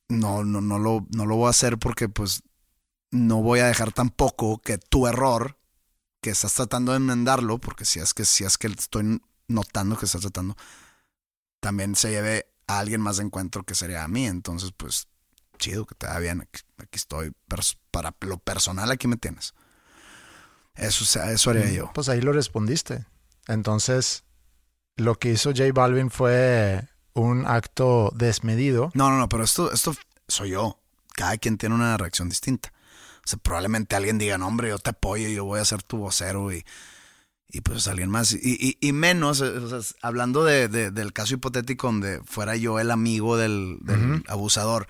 [0.09, 2.43] no, no, no, lo, no lo voy a hacer porque pues
[3.11, 5.59] no voy a dejar tampoco que tu error,
[6.21, 10.07] que estás tratando de enmendarlo, porque si es que, si es que estoy notando que
[10.07, 10.57] estás tratando,
[11.61, 14.27] también se lleve a alguien más de encuentro que sería a mí.
[14.27, 15.09] Entonces, pues,
[15.59, 16.41] chido, que te da bien.
[16.41, 17.33] Aquí, aquí estoy.
[17.91, 19.55] para lo personal, aquí me tienes.
[20.75, 21.91] Eso, eso haría yo.
[21.95, 23.05] Pues ahí lo respondiste.
[23.49, 24.25] Entonces,
[24.97, 28.91] lo que hizo J Balvin fue un acto desmedido.
[28.95, 29.95] No, no, no, pero esto, esto
[30.29, 30.79] soy yo.
[31.15, 32.73] Cada quien tiene una reacción distinta.
[33.25, 35.99] O sea, probablemente alguien diga, no, hombre, yo te apoyo, yo voy a ser tu
[35.99, 36.65] vocero y,
[37.49, 38.33] y pues alguien más.
[38.33, 42.57] Y, y- y menos, eh, o sea, hablando de, de- del caso hipotético donde fuera
[42.57, 43.79] yo el amigo del,
[44.27, 44.87] abusador,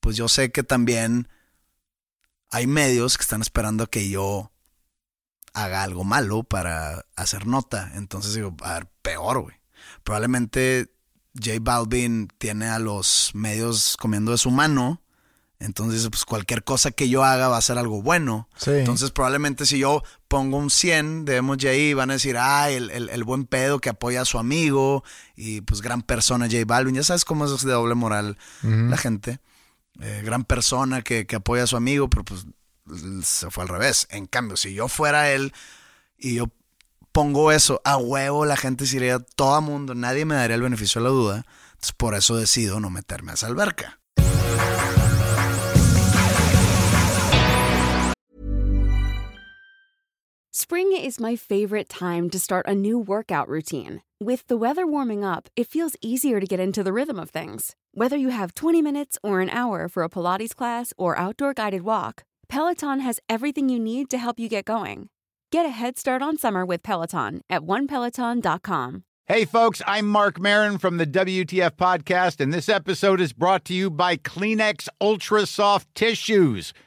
[0.00, 1.28] pues yo sé que también
[2.50, 4.52] hay medios que están esperando que yo
[5.56, 7.92] haga algo malo para hacer nota.
[7.94, 9.56] Entonces digo, a ver, peor, güey.
[10.04, 10.90] Probablemente
[11.34, 15.02] J Balvin tiene a los medios comiendo de su mano.
[15.58, 18.48] Entonces, pues cualquier cosa que yo haga va a ser algo bueno.
[18.56, 18.70] Sí.
[18.72, 21.40] Entonces, probablemente si yo pongo un 100 de
[21.70, 25.02] ahí, van a decir, ah, el, el- el buen pedo que apoya a su amigo
[25.34, 26.94] y pues gran persona J Balvin.
[26.96, 29.40] Ya sabes cómo es de doble moral la gente.
[30.00, 32.44] Eh, gran persona que, que apoya a su amigo, pero pues
[33.22, 34.06] se fue al revés.
[34.10, 35.52] En cambio, si yo fuera él
[36.18, 36.46] y yo
[37.12, 41.00] pongo eso a huevo, la gente se iría todo mundo, nadie me daría el beneficio
[41.00, 41.46] de la duda.
[41.96, 43.98] Por eso decido no meterme a esa alberca.
[50.68, 54.02] Spring is my favorite time to start a new workout routine.
[54.18, 57.76] With the weather warming up, it feels easier to get into the rhythm of things.
[57.92, 61.82] Whether you have 20 minutes or an hour for a Pilates class or outdoor guided
[61.82, 65.08] walk, Peloton has everything you need to help you get going.
[65.50, 69.04] Get a head start on summer with Peloton at onepeloton.com.
[69.26, 73.74] Hey, folks, I'm Mark Marin from the WTF Podcast, and this episode is brought to
[73.74, 76.72] you by Kleenex Ultra Soft Tissues,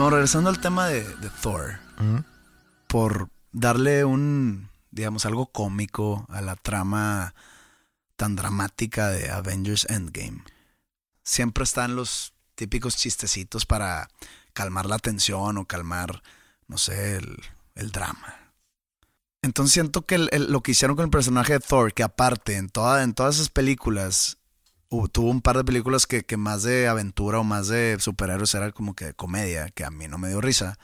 [0.00, 1.78] No, regresando al tema de, de Thor,
[2.86, 7.34] por darle un, digamos, algo cómico a la trama
[8.16, 10.42] tan dramática de Avengers Endgame.
[11.22, 14.08] Siempre están los típicos chistecitos para
[14.54, 16.22] calmar la tensión o calmar,
[16.66, 17.36] no sé, el,
[17.74, 18.54] el drama.
[19.42, 22.56] Entonces siento que el- el- lo que hicieron con el personaje de Thor, que aparte
[22.56, 24.38] en, toda, en todas esas películas,
[24.90, 28.54] hubo- tuvo un par de películas que, que más de aventura o más de superhéroes
[28.54, 30.78] era como que de comedia, que a mí no me dio risa.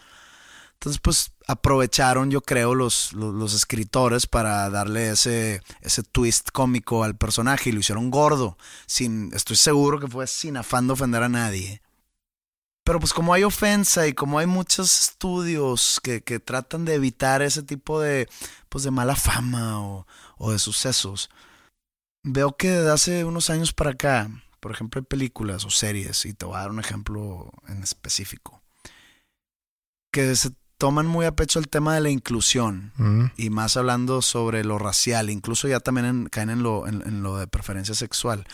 [0.75, 7.03] Entonces, pues aprovecharon, yo creo, los, los, los escritores para darle ese, ese twist cómico
[7.03, 8.59] al personaje y lo hicieron gordo.
[8.87, 11.83] Sin, estoy seguro que fue sin afán de ofender a nadie.
[12.85, 17.43] Pero pues como hay ofensa y como hay muchos estudios que, que tratan de evitar
[17.43, 18.29] ese tipo de,
[18.69, 20.07] pues, de mala fama o,
[20.39, 21.29] o de sucesos,
[22.29, 24.29] veo que desde hace unos años para acá,
[24.61, 28.63] por ejemplo, hay películas o series, y te voy a dar un ejemplo en específico,
[30.13, 33.31] que se toman muy a pecho el tema de la inclusión Ujú.
[33.37, 37.23] y más hablando sobre lo racial, incluso ya también en- caen en lo, en, en
[37.23, 38.45] lo de preferencia sexual,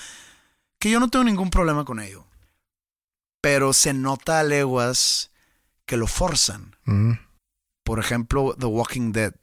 [0.79, 2.27] que yo no tengo ningún problema con ello,
[3.41, 5.31] pero se nota a leguas
[5.87, 6.77] que lo forzan.
[6.87, 7.17] Ujú.
[7.85, 9.35] Por ejemplo, The Walking Dead,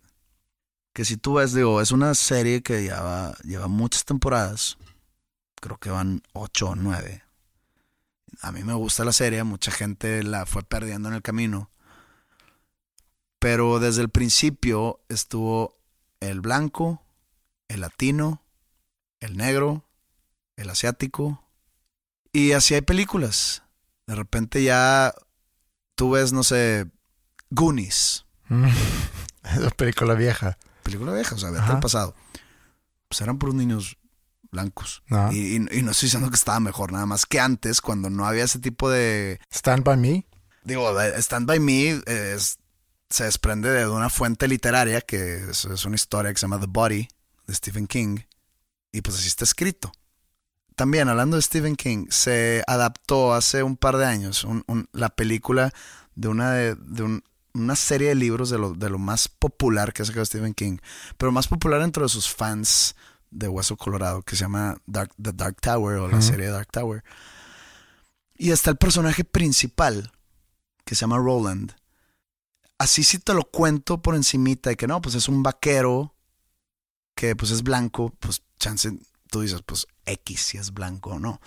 [0.93, 4.77] que si tú ves, digo, es una serie que lleva, lleva muchas temporadas,
[5.59, 7.23] creo que van ocho o nueve,
[8.41, 11.69] A mí me gusta la serie, mucha gente la fue perdiendo en el camino.
[13.39, 15.77] Pero desde el principio estuvo
[16.19, 17.01] el blanco,
[17.67, 18.43] el latino,
[19.19, 19.85] el negro,
[20.55, 21.43] el asiático.
[22.31, 23.63] Y así hay películas.
[24.07, 25.13] De repente ya
[25.95, 26.87] tú ves, no sé,
[27.49, 28.25] Goonies.
[29.43, 30.57] Esa película vieja.
[30.89, 32.15] Película vieja, o sea, vete al pasado.
[33.07, 33.97] Pues eran puros niños
[34.51, 35.03] blancos.
[35.31, 38.25] Y, y- y no estoy diciendo que estaba mejor, nada más que antes, cuando no
[38.25, 39.39] había ese tipo de...
[39.51, 40.25] Stand by Me.
[40.63, 42.57] Digo, Stand By Me es-
[43.09, 46.67] se desprende de una fuente literaria que es, es una historia que se llama The
[46.69, 47.07] Body
[47.47, 48.19] de Stephen King.
[48.91, 49.91] Y pues así está escrito.
[50.75, 55.09] También, hablando de Stephen King, se adaptó hace un par de años un- un- la
[55.09, 55.71] película
[56.15, 57.23] de una, de, de un-
[57.63, 60.77] una serie de libros de lo, de lo más popular que ha sacado Stephen King,
[61.17, 62.95] pero más popular dentro de sus fans
[63.31, 66.25] de Hueso Colorado, que se llama Dark, The Dark Tower o la Ujú.
[66.27, 67.03] serie Dark Tower.
[68.35, 70.11] Y está el personaje principal,
[70.85, 71.73] que se llama Roland.
[72.77, 76.15] Así sí te lo cuento por encimita, y que no, pues es un vaquero
[77.15, 78.97] que pues es blanco, pues chance,
[79.29, 81.41] tú dices, pues X si es blanco o no.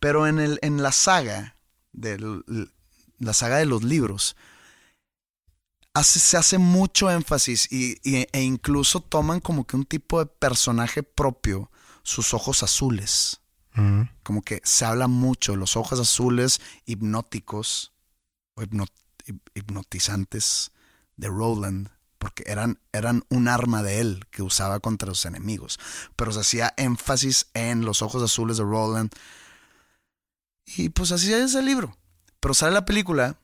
[0.00, 1.56] Pero en, el, en la saga,
[1.92, 2.42] del,
[3.18, 4.36] la saga de los libros,
[5.94, 10.26] hace, se hace mucho énfasis y, y- e incluso toman como que un tipo de
[10.26, 11.70] personaje propio,
[12.02, 13.40] sus ojos azules.
[13.76, 14.08] Ujú.
[14.22, 17.92] Como que se habla mucho, los ojos azules hipnóticos
[18.54, 18.88] o hipno-
[19.26, 20.72] hip- hipnotizantes
[21.16, 21.88] de Roland,
[22.18, 25.78] porque eran, eran un arma de él que usaba contra los enemigos.
[26.16, 29.10] Pero se hacía énfasis en los ojos azules de Roland.
[30.64, 31.96] Y pues así es el libro.
[32.40, 33.38] Pero sale la película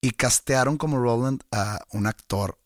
[0.00, 2.58] y castearon como Roland a un actor.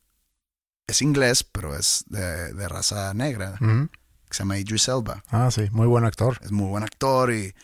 [0.87, 5.22] Es inglés, pero es de, de raza negra, que se llama Idris Elba.
[5.28, 6.39] Ah, sí, muy buen actor.
[6.43, 7.55] Es muy buen actor y,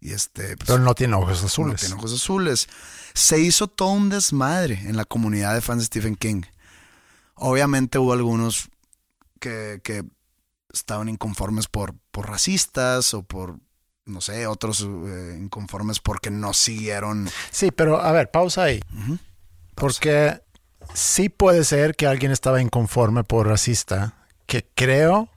[0.00, 0.56] y este...
[0.56, 1.80] pues, Pero no tiene ojos no azules.
[1.80, 2.68] tiene ojos azules.
[3.14, 6.42] Se hizo todo un desmadre en la comunidad de fans de Stephen King.
[7.36, 8.68] Obviamente hubo algunos
[9.40, 10.04] que, que
[10.72, 13.58] estaban inconformes por, por racistas o por,
[14.06, 17.28] no sé, otros eh, inconformes porque no siguieron.
[17.50, 18.80] Sí, pero a ver, pausa ahí.
[19.74, 20.40] Porque
[20.92, 25.28] sí puede ser que alguien estaba inconforme por racista, que creo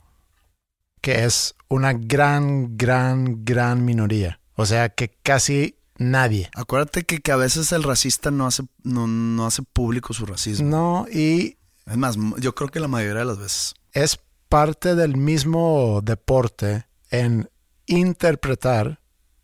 [1.02, 4.40] que es una gran, gran, gran minoría.
[4.56, 6.50] O sea, que casi nadie.
[6.56, 10.68] Acuérdate que, que a veces el racista no hace, no, no hace público su racismo.
[10.68, 13.76] No, y Es más, yo creo que la mayoría de las veces.
[13.94, 17.50] es parte del mismo deporte en
[17.88, 19.00] interpretar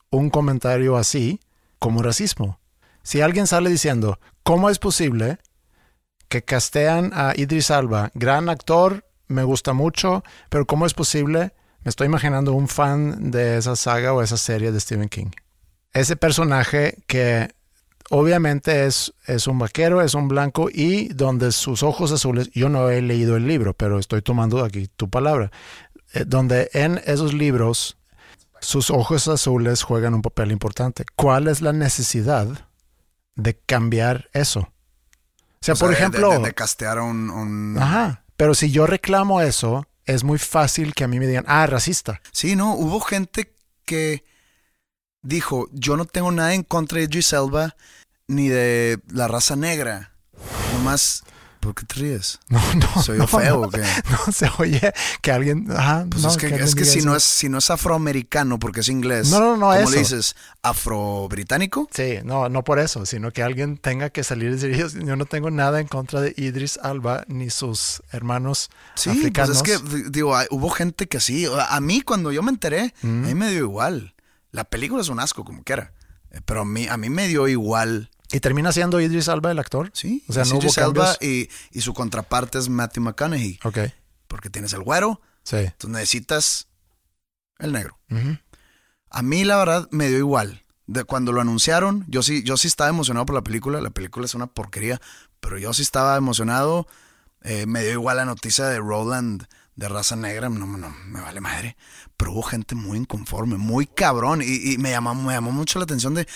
[0.10, 1.39] un comentario así
[1.80, 2.60] como racismo.
[3.02, 5.39] Si alguien sale diciendo, ¿cómo es posible
[6.30, 11.54] que castean a Idris Alba, gran actor, me gusta mucho, pero ¿cómo es posible?
[11.84, 15.32] Me estoy imaginando un fan de esa saga o esa serie de Stephen King.
[15.91, 17.54] Ese personaje que
[18.10, 22.89] obviamente es, es un vaquero, es un blanco y donde sus ojos azules, yo no
[22.89, 25.52] he leído el libro, pero estoy tomando aquí tu palabra,
[26.14, 27.98] eh, donde en esos libros
[28.64, 31.05] sus ojos azules juegan un papel importante.
[31.16, 32.47] ¿Cuál es la necesidad
[33.36, 34.59] de cambiar eso?
[34.61, 34.72] O
[35.61, 36.30] sea, O por ejemplo...
[36.32, 40.93] De, de castear a un, un- Ajá, pero si yo reclamo eso, es muy fácil
[40.93, 42.22] que a mí me digan, ah, racista.
[42.32, 43.53] Sí, no, hubo gente
[43.86, 44.24] que
[45.22, 47.76] dijo, yo no tengo nada en contra de Idris Elba
[48.28, 50.11] ni de la raza negra.
[50.74, 51.24] Nomás,
[51.64, 52.39] ¿por qué te ríes?
[52.49, 53.01] No, no.
[53.03, 53.82] ¿Soy no, feo no, o qué?
[54.28, 55.72] No se oye que alguien.
[55.72, 57.07] Ajá, Pues no, es que, es que si eso.
[57.09, 59.91] no es, si no es afroamericano porque es inglés, No, no, no, ¿cómo eso.
[59.91, 60.36] le dices?
[60.61, 61.88] ¿Afro-británico?
[61.91, 65.26] Sí, no, no por eso, sino que alguien tenga que salir y decir, yo, no
[65.26, 69.61] tengo nada en contra de Idris Alba ni sus hermanos Sí, africanos.
[69.64, 71.47] pues es que, digo, hubo gente que sí.
[71.70, 73.24] A mí, cuando yo me enteré, Mm.
[73.24, 74.14] a mí me dio igual.
[74.51, 75.93] La película es un asco, como quiera.
[76.32, 78.09] Eh, Pero a mí, a mí me dio igual.
[78.34, 79.92] ¿Y termina siendo Idris Alba el actor?
[79.94, 81.18] Sí, O sea, no hubo Idris Elba cambios.
[81.22, 83.60] y, y su contraparte es Matthew McConaughey.
[83.64, 83.78] Ok,
[84.28, 85.58] Porque tienes el güero, sí.
[85.58, 86.68] entonces necesitas
[87.60, 87.98] el negro.
[89.10, 90.62] A mí, la verdad, me dio igual.
[90.86, 93.80] De cuando lo anunciaron, yo sí, yo sí estaba emocionado por la película.
[93.80, 95.00] La película es una porquería,
[95.40, 96.88] pero yo sí estaba emocionado.
[97.44, 100.50] Eh, me dio igual la noticia de Roland de raza negra.
[100.50, 101.78] No, no, me vale madre.
[102.18, 104.42] Pero hubo gente muy inconforme, muy cabrón.
[104.42, 106.28] Y, y me, llamó, me llamó mucho la atención de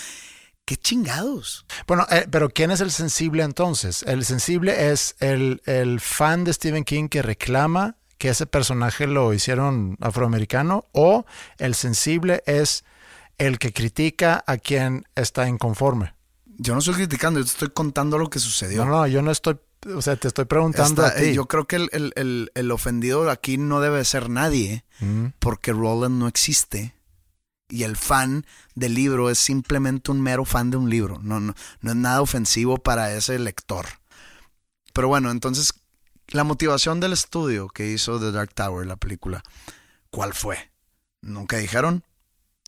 [0.68, 1.66] qué chingados.
[1.88, 4.04] Bueno, eh, pero ¿quién es el sensible entonces?
[4.04, 9.34] El sensible es el, el fan de Stephen King que reclama que ese personaje lo
[9.34, 11.26] hicieron afroamericano o
[11.58, 12.84] el sensible es
[13.38, 16.14] el que critica a quien está inconforme.
[16.58, 18.84] Yo no estoy criticando, yo te estoy contando lo que sucedió.
[18.84, 19.58] No, no, yo no estoy,
[19.96, 21.34] o sea, te estoy preguntando Está- a ti.
[21.34, 25.72] yo creo que el, el- el- el ofendido aquí no debe ser nadie, Mm, porque
[25.72, 26.96] Roland no existe
[27.70, 28.46] Y el fan
[28.76, 31.20] del libro es simplemente un mero fan de un libro.
[31.22, 33.86] No, no, no es nada ofensivo para ese lector.
[34.94, 35.74] Pero bueno, entonces,
[36.28, 39.44] la motivación del estudio que hizo The Dark Tower, la película,
[40.10, 40.72] ¿cuál fue?
[41.22, 42.04] Nunca dijeron.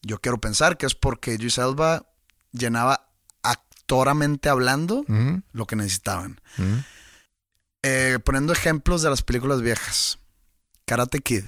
[0.02, 2.06] Yo quiero pensar que es porque Idris Elba
[2.52, 3.10] llenaba
[3.42, 5.06] actoramente hablando
[5.52, 6.40] lo que necesitaban.
[7.84, 10.20] Eh, poniendo ejemplos de las películas viejas.
[10.86, 11.46] Karate Kid.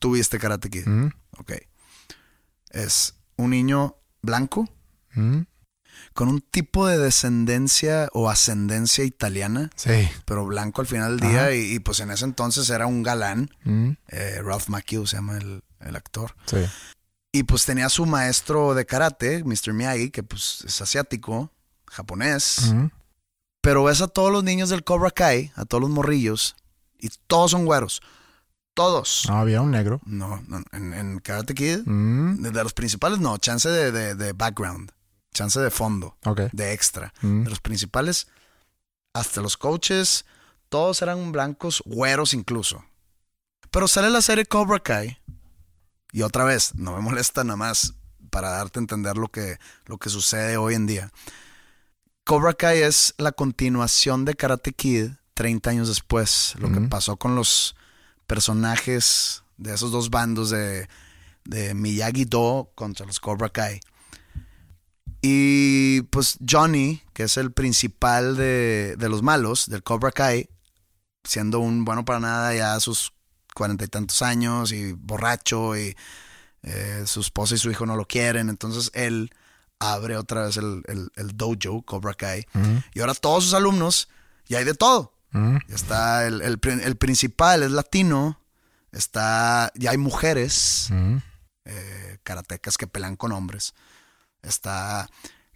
[0.00, 0.86] ¿Tú viste Karate Kid?
[1.38, 1.52] Ok.
[2.70, 4.68] Es un niño blanco
[5.16, 5.46] ujú.
[6.14, 10.08] con un tipo de descendencia o ascendencia italiana, Sí.
[10.24, 13.50] pero blanco al final del día y, y, pues en ese entonces era un galán.
[13.64, 16.34] Ujú, Eh, Ralph Macchio se llama el, el actor.
[16.46, 16.58] Sí.
[17.32, 19.72] Y pues tenía su maestro de karate, Mr.
[19.72, 21.52] Miyagi, que pues es asiático,
[21.86, 22.58] japonés.
[22.70, 22.90] Ujú.
[23.60, 26.56] Pero ves a todos los niños del Cobra Kai, a todos los morrillos,
[26.98, 28.00] y todos son güeros.
[28.78, 29.24] Todos.
[29.28, 30.00] No, había un negro.
[30.06, 34.14] No, no, en, en Karate Kid, Mm, de, de los principales no, chance de, de-
[34.14, 34.92] de background,
[35.34, 36.42] chance de fondo, ok.
[36.52, 37.12] de extra.
[37.20, 38.28] Mm, De los principales,
[39.12, 40.24] hasta los coaches,
[40.68, 42.84] todos eran blancos, güeros incluso.
[43.72, 45.18] Pero sale la serie Cobra Kai,
[46.12, 47.94] y otra vez, no me molesta nada más
[48.30, 51.10] para darte a entender lo que, lo que sucede hoy en día.
[52.24, 56.88] Cobra Kai es la continuación de Karate Kid 30 años después, lo que Ujú.
[56.88, 57.74] pasó con los
[58.28, 60.88] personajes de esos dos bandos de,
[61.44, 63.80] de Miyagi-Do contra los Cobra Kai.
[65.20, 70.48] Y pues Johnny, que es el principal de, de los malos, del Cobra Kai,
[71.24, 73.12] siendo un bueno para nada ya a sus
[73.54, 75.96] cuarenta y tantos años y borracho y
[76.62, 79.30] eh, su esposa y su hijo no lo quieren, entonces él
[79.80, 82.46] abre otra vez el, el- el dojo Cobra Kai
[82.94, 84.08] y ahora todos sus alumnos
[84.46, 85.12] y hay de todo.
[85.32, 88.40] Ya está el, el el principal, es latino,
[88.92, 91.20] está, ya hay mujeres, Ujú.
[91.66, 93.74] eh, karatecas que pelean con hombres.
[94.42, 95.08] Está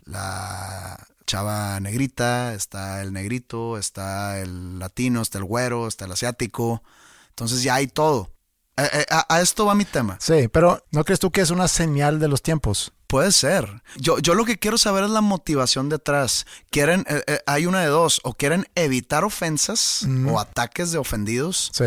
[0.04, 6.82] la chava negrita, está el negrito, está el latino, está el güero, está el asiático.
[7.30, 8.30] Entonces ya hay todo.
[8.76, 10.16] Eh, eh, a, a esto va mi tema.
[10.20, 12.92] Sí, pero ¿no crees tú que es una señal de los tiempos?
[13.06, 13.82] Puede ser.
[13.96, 16.46] Yo, yo lo que quiero saber es la motivación detrás.
[16.70, 20.28] Quieren, eh, eh, hay una de dos, o quieren evitar ofensas Mm.
[20.28, 21.84] o ataques de ofendidos, Sí.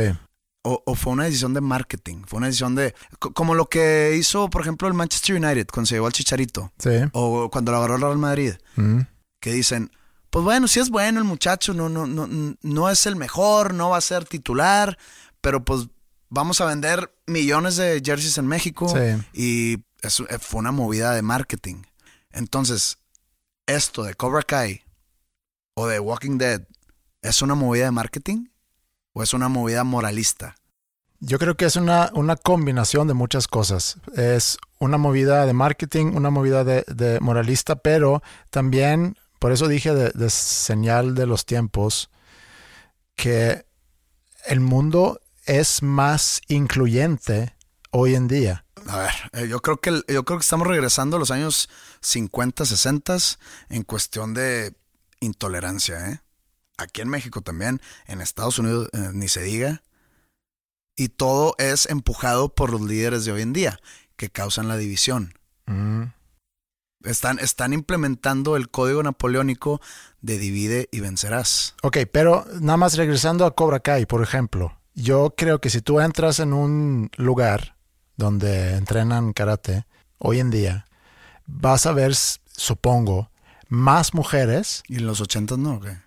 [0.63, 4.15] o, o fue una decisión de marketing, fue una decisión de, co- como lo que
[4.19, 6.91] hizo, por ejemplo, el Manchester United cuando se llevó al Chicharito, Sí.
[7.13, 8.53] o cuando lo agarró el Real Madrid,
[9.41, 9.89] que dicen,
[10.29, 12.27] pues bueno, sí es bueno el muchacho, no, no, no,
[12.61, 14.97] no es el mejor, no va a ser titular,
[15.41, 15.87] pero pues
[16.35, 19.23] vamos a vender millones de jerseys en México Sí.
[19.33, 21.83] y eso eh, fue una movida de marketing.
[22.31, 22.97] Entonces,
[23.65, 24.83] esto de Cobra Kai
[25.75, 26.61] o de Walking Dead,
[27.21, 28.47] ¿es una movida de marketing
[29.13, 30.55] o es una movida moralista?
[31.21, 33.97] Yo creo que es una, una combinación de muchas cosas.
[34.15, 39.95] Es una movida de marketing, una movida de, de moralista, pero también, por eso dije
[39.95, 42.09] de, de señal de los tiempos,
[43.15, 43.65] que
[44.45, 47.55] el mundo es más incluyente
[47.91, 48.65] hoy en día.
[48.87, 51.69] A ver, eh, yo creo que el- yo creo que estamos regresando a los años
[52.01, 53.17] 50, 60
[53.69, 54.73] en cuestión de
[55.19, 56.19] intolerancia, ¿eh?
[56.77, 59.81] Aquí en México también, en Estados Unidos eh, ni se diga.
[60.97, 63.79] Y todo es empujado por los líderes de hoy en día,
[64.17, 65.33] que causan la división.
[65.65, 66.03] Mm,
[67.03, 69.79] Están, están implementando el código napoleónico
[70.21, 71.75] de divide y vencerás.
[71.83, 75.99] Ok, pero nada más regresando a Cobra Kai, por ejemplo, yo creo que si tú
[75.99, 77.75] entras en un lugar
[78.17, 79.85] donde entrenan karate
[80.17, 80.85] hoy en día,
[81.45, 83.29] vas a ver, supongo,
[83.67, 84.83] más mujeres.
[84.87, 85.75] ¿Y en los 80 no?
[85.75, 85.97] o qué?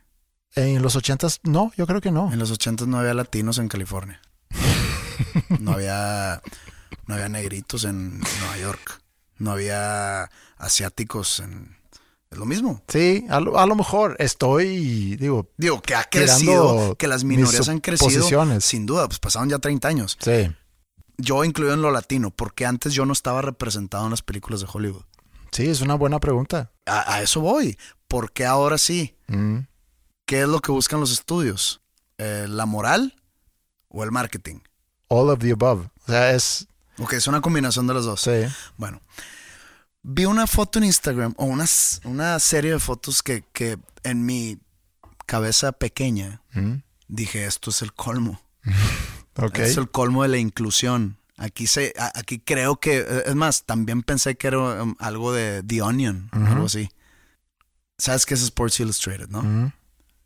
[0.54, 2.32] En los ochentas, no, yo creo que no.
[2.32, 4.20] En los 80 no había latinos en California.
[5.60, 6.42] No había,
[7.06, 9.02] no había negritos en Nueva York.
[9.36, 11.77] No había asiáticos en...
[12.30, 12.82] Es lo mismo.
[12.88, 17.68] Sí, a lo, a lo mejor estoy, digo, Digo, que ha crecido, que las minorías
[17.68, 18.60] han crecido.
[18.60, 20.18] Sin duda, pues pasaron ya 30 años.
[20.20, 20.50] sí,
[21.16, 24.66] Yo incluido en lo latino, porque antes yo no estaba representado en las películas de
[24.72, 25.02] Hollywood.
[25.52, 26.70] sí, es una buena pregunta.
[26.86, 27.78] A, a eso voy.
[28.08, 29.16] ¿Por qué ahora sí?
[29.28, 29.60] Mm,
[30.26, 31.80] ¿Qué es lo que buscan los estudios?
[32.18, 33.14] Eh, ¿La moral
[33.88, 34.60] o el marketing?
[35.10, 35.86] all of the above.
[36.06, 36.66] O sea, es,
[36.98, 38.20] Ok, es una combinación de los dos.
[38.20, 38.30] sí,
[38.76, 39.00] Bueno,
[40.02, 41.66] vi una foto en Instagram o una,
[42.04, 44.58] una serie de fotos que, que en mi
[45.26, 46.76] cabeza pequeña mm,
[47.08, 48.40] dije, esto es el colmo.
[49.54, 51.16] Es el colmo de la inclusión.
[51.36, 55.80] Aquí, se, aquí creo que, es más, también pensé que era um, algo de The
[55.80, 56.90] Onion, algo así.
[57.98, 59.72] ¿Sabes qué es Sports Illustrated, no?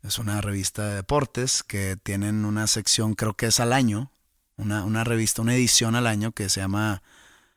[0.01, 4.11] Es una revista de deportes que tienen una sección, creo que es al año,
[4.57, 7.03] una, una revista, una edición al año que se llama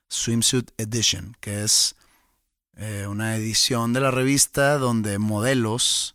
[0.09, 1.97] Swimsuit Edition, que es
[2.77, 6.15] eh, una edición de la revista donde modelos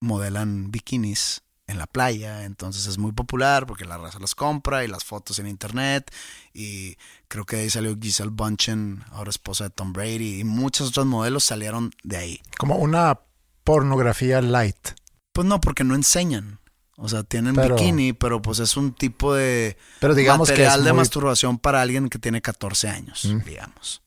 [0.00, 4.88] modelan bikinis en la playa, entonces es muy popular porque la raza las compra y
[4.88, 6.10] las fotos en internet
[6.52, 6.96] y
[7.28, 11.44] creo que ahí salió Giselle Bunchen, ahora esposa de Tom Brady y muchos otros modelos
[11.44, 12.40] salieron de ahí.
[12.58, 13.20] Como una
[13.62, 14.88] pornografía light.
[15.32, 16.58] Pues no, porque no enseñan.
[16.96, 20.80] O sea, tienen Pero- bikini, pero pues es un tipo de Pero digamos que material
[20.80, 23.44] es de muy- masturbación para alguien que tiene 14 años, Mm.
[23.44, 24.02] digamos.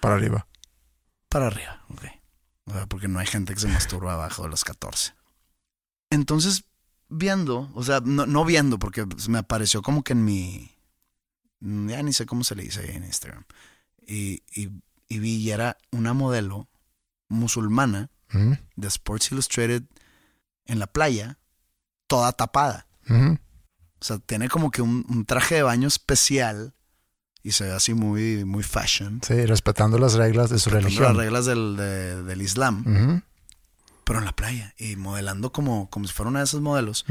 [0.00, 0.46] Para arriba.
[1.30, 2.04] Para arriba, ok.
[2.66, 5.14] O sea, porque no hay gente que se masturba abajo de los 14.
[6.10, 6.64] Entonces,
[7.08, 10.76] viendo, o sea, no, no viendo, porque me apareció como que en mi.
[11.60, 13.44] Ya ni sé cómo se le dice ahí en Instagram.
[14.04, 14.70] Y, y,
[15.08, 16.68] y vi y era una modelo
[17.28, 18.10] musulmana
[18.76, 19.84] de Sports Illustrated
[20.66, 21.38] en la playa,
[22.06, 22.86] toda tapada.
[23.08, 26.74] O sea, tiene como que un, un traje de baño especial
[27.42, 29.20] y se ve así muy, muy fashion.
[29.26, 31.04] Sí, respetando las reglas de su religión.
[31.04, 33.22] las reglas del, de- del Islam,
[34.04, 37.04] pero en la playa y modelando como, como si fuera una de esos modelos.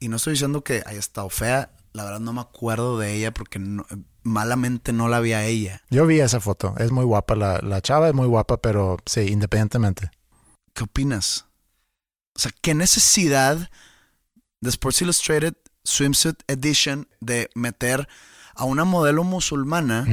[0.00, 3.32] Y no estoy diciendo que haya estado fea, la verdad no me acuerdo de ella
[3.32, 3.86] porque no-
[4.22, 5.82] malamente no la vi a ella.
[5.90, 6.74] Yo vi esa foto.
[6.78, 7.36] Es muy guapa.
[7.36, 10.10] La, la chava es muy guapa, pero sí, independientemente.
[10.74, 11.46] ¿Qué opinas?
[12.34, 13.70] O sea, ¿qué necesidad
[14.60, 15.54] de Sports Illustrated
[15.84, 18.08] Swimsuit Edition de meter
[18.56, 20.06] a una modelo musulmana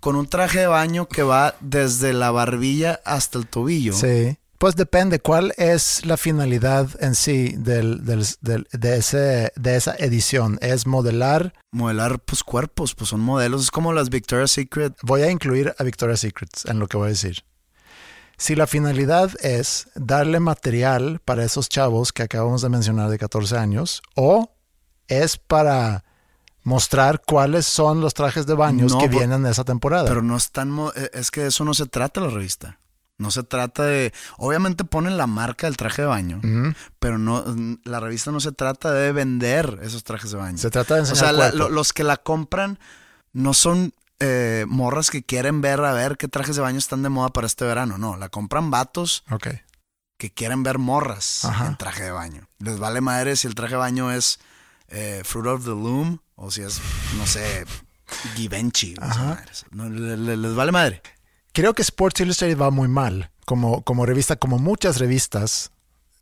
[0.00, 3.92] con un traje de baño que va desde la barbilla hasta el tobillo?
[3.92, 4.36] Sí.
[4.58, 9.94] Pues depende cuál es la finalidad en sí del, del- del- de, ese, de esa
[9.96, 10.58] edición.
[10.60, 11.54] ¿Es modelar?
[11.72, 13.62] Modelar, pues, cuerpos, pues son modelos.
[13.62, 14.92] Es como las Victoria's Secret.
[15.02, 17.42] Voy a incluir a Victoria's Secret en lo que voy a decir.
[18.36, 23.56] Si la finalidad es darle material para esos chavos que acabamos de mencionar de 14
[23.56, 24.52] años, o
[25.08, 26.04] es para
[26.62, 30.06] mostrar cuáles son los trajes de baños No, que vienen de esa temporada.
[30.08, 30.70] Pero no es tan...
[30.70, 32.78] mo- eh, Es que eso no se trata la revista.
[33.18, 34.12] No se trata de...
[34.38, 36.40] Obviamente ponen la marca del traje de baño,
[36.98, 37.44] pero no
[37.84, 40.56] la revista no se trata de vender esos trajes de baño.
[40.58, 41.58] Se trata de O enseñar sea, la- cuerpo.
[41.58, 42.78] lo- los que la compran
[43.34, 47.08] no son eh, morras que quieren ver a ver qué trajes de baño están de
[47.10, 47.98] moda para este verano.
[47.98, 49.22] No, la compran vatos
[50.18, 51.66] que quieren ver morras Ajá.
[51.68, 52.48] en traje de baño.
[52.58, 54.38] Les vale madre si el traje de baño es
[54.90, 56.80] eh, Fruit of the Loom o si es,
[57.16, 57.64] no sé,
[58.36, 58.94] Givenchy.
[59.70, 61.02] No, le- le- les vale madre.
[61.52, 65.72] Creo que Sports Illustrated va muy mal como, como revista, como muchas revistas,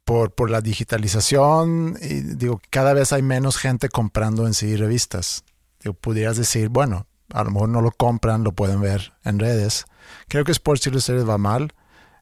[0.04, 1.98] por, por la digitalización.
[2.00, 5.44] Y digo, cada vez hay menos gente comprando en sí revistas.
[5.82, 9.84] Digo, pudieras decir, bueno, a lo mejor no lo compran, lo pueden ver en redes.
[10.28, 11.74] Creo que Sports Illustrated va mal.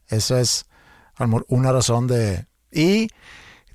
[0.09, 0.66] Eso es
[1.14, 2.47] a lo mejor una razón de...
[2.72, 3.09] Y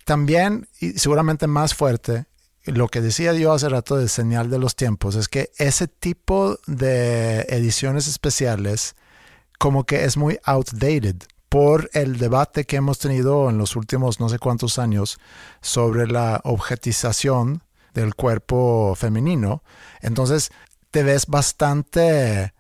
[0.06, 2.26] también, y seguramente más fuerte,
[2.66, 6.58] lo que decía yo hace rato de señal de los tiempos, es que ese tipo
[6.68, 8.96] de ediciones especiales
[9.58, 11.16] como que es muy outdated
[11.50, 15.20] por el debate que hemos tenido en los últimos no sé cuántos años
[15.62, 17.62] sobre la objetización
[17.94, 19.64] del cuerpo femenino.
[20.02, 20.50] Entonces
[20.92, 22.54] te ves bastante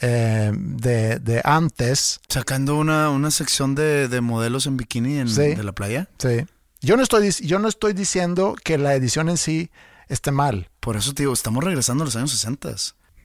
[0.00, 2.20] eh, de, de antes.
[2.28, 5.54] Sacando una, una sección de, de modelos en bikini en, Sí.
[5.54, 6.08] de la playa.
[6.18, 6.46] Sí.
[6.80, 9.70] Yo no, estoy, yo no estoy diciendo que la edición en sí
[10.08, 10.68] esté mal.
[10.80, 12.74] Por eso te digo, estamos regresando a los años 60.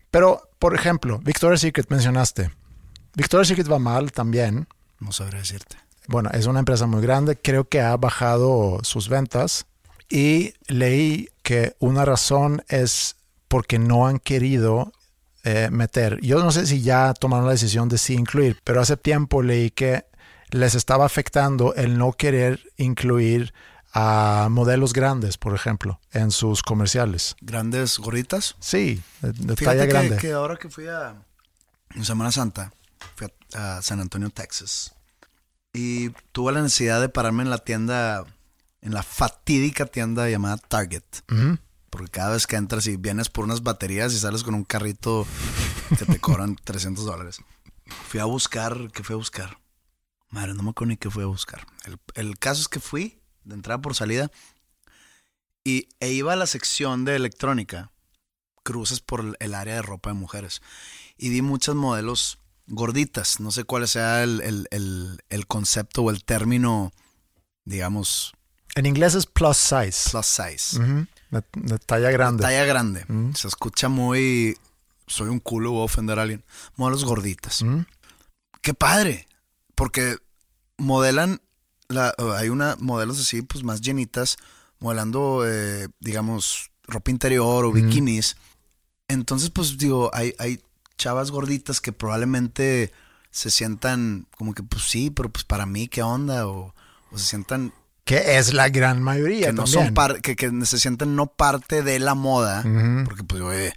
[0.09, 2.51] Pero, por ejemplo, Victoria's Secret mencionaste.
[3.15, 4.67] Victoria's Secret va mal también.
[4.99, 5.77] No sabría decirte.
[6.07, 9.65] Bueno, es una empresa muy grande, creo que ha bajado sus ventas
[10.09, 13.15] y leí que una razón es
[13.47, 14.91] porque no han querido
[15.43, 18.97] eh, meter, yo no sé si ya tomaron la decisión de sí incluir, pero hace
[18.97, 20.05] tiempo leí que
[20.51, 23.53] les estaba afectando el no querer incluir
[23.93, 27.35] a modelos grandes, por ejemplo, en sus comerciales.
[27.41, 28.55] Grandes gorditas.
[28.59, 30.17] Sí, de, de Fíjate talla que, grande.
[30.17, 31.15] que ahora que fui a
[32.01, 32.71] Semana Santa,
[33.15, 34.93] fui a, a San Antonio, Texas,
[35.73, 38.23] y tuve la necesidad de pararme en la tienda,
[38.81, 41.03] en la fatídica tienda llamada Target.
[41.89, 45.27] Porque cada vez que entras y vienes por unas baterías y sales con un carrito
[45.97, 47.39] que te cobran 300 dólares.
[48.07, 49.57] Fui a buscar, ¿qué fui a buscar?
[50.31, 51.65] Madre, no me acuerdo ni qué fui a buscar.
[51.85, 54.31] El, el caso es que fui, de entrada por salida,
[55.63, 57.91] y e iba a la sección de electrónica,
[58.63, 60.61] cruces por el- área de ropa de mujeres,
[61.17, 63.39] y vi muchas modelos gorditas.
[63.39, 66.91] No sé cuál sea el, el- el- el concepto o el término,
[67.65, 68.33] digamos,
[68.75, 70.09] En inglés es plus size.
[70.11, 70.79] plus size.
[71.29, 72.41] De talla grande.
[72.43, 73.05] Talla grande.
[73.35, 74.57] Se escucha muy.
[75.07, 76.43] Soy un culo, voy a ofender a alguien.
[76.77, 77.61] Modelos gorditas.
[77.63, 77.83] Ujú.
[78.61, 79.27] Qué padre.
[79.75, 80.17] Porque
[80.77, 81.41] modelan.
[81.87, 84.37] La, hay una modelos así, pues más llenitas,
[84.79, 88.37] modelando, eh, digamos, ropa interior o bikinis.
[89.09, 90.61] Entonces, pues digo, hay, hay
[90.97, 92.93] chavas gorditas que probablemente
[93.29, 96.47] se sientan como que, pues sí, pero pues para mí, ¿qué onda?
[96.47, 96.73] O,
[97.11, 97.73] o se sientan
[98.05, 99.85] Que es la gran mayoría que no también.
[99.87, 102.63] son par- que, que se sienten no parte de la moda,
[103.03, 103.73] porque pues oye,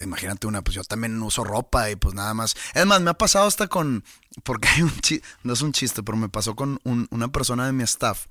[0.00, 2.54] imagínate una, pues yo también uso ropa y pues nada más.
[2.74, 4.04] Es más, me ha pasado hasta con,
[4.42, 7.66] porque hay un chiste, no es un chiste, pero me pasó con un- una persona
[7.66, 8.26] de mi staff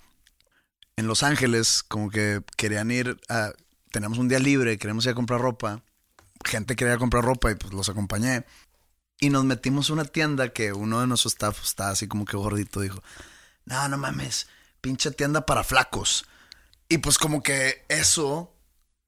[0.97, 3.51] en Los Ángeles, como que querían ir a,
[3.91, 5.81] tenemos un día libre, queremos ir a comprar ropa,
[6.43, 8.45] gente quería comprar ropa y pues los acompañé.
[9.19, 12.37] Y nos metimos a una tienda que uno de nuestros staff estaba así como que
[12.37, 13.03] gordito, dijo,
[13.65, 14.47] no, no mames,
[14.81, 16.25] pinche tienda para flacos.
[16.89, 18.53] Y pues como que eso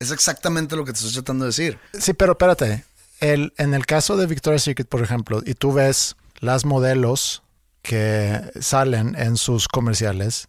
[0.04, 1.80] es exactamente lo que te estoy tratando de decir.
[1.98, 2.86] Sí, pero espérate.
[3.20, 7.42] El, en el caso de Victoria's Secret, por ejemplo, y tú ves las modelos
[7.82, 10.48] que salen en sus comerciales,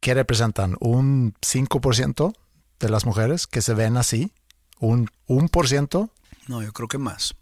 [0.00, 2.32] que representan un 5%
[2.80, 4.32] de las mujeres que se ven así,
[4.78, 6.10] un 1%,
[6.48, 7.34] No, yo creo que más.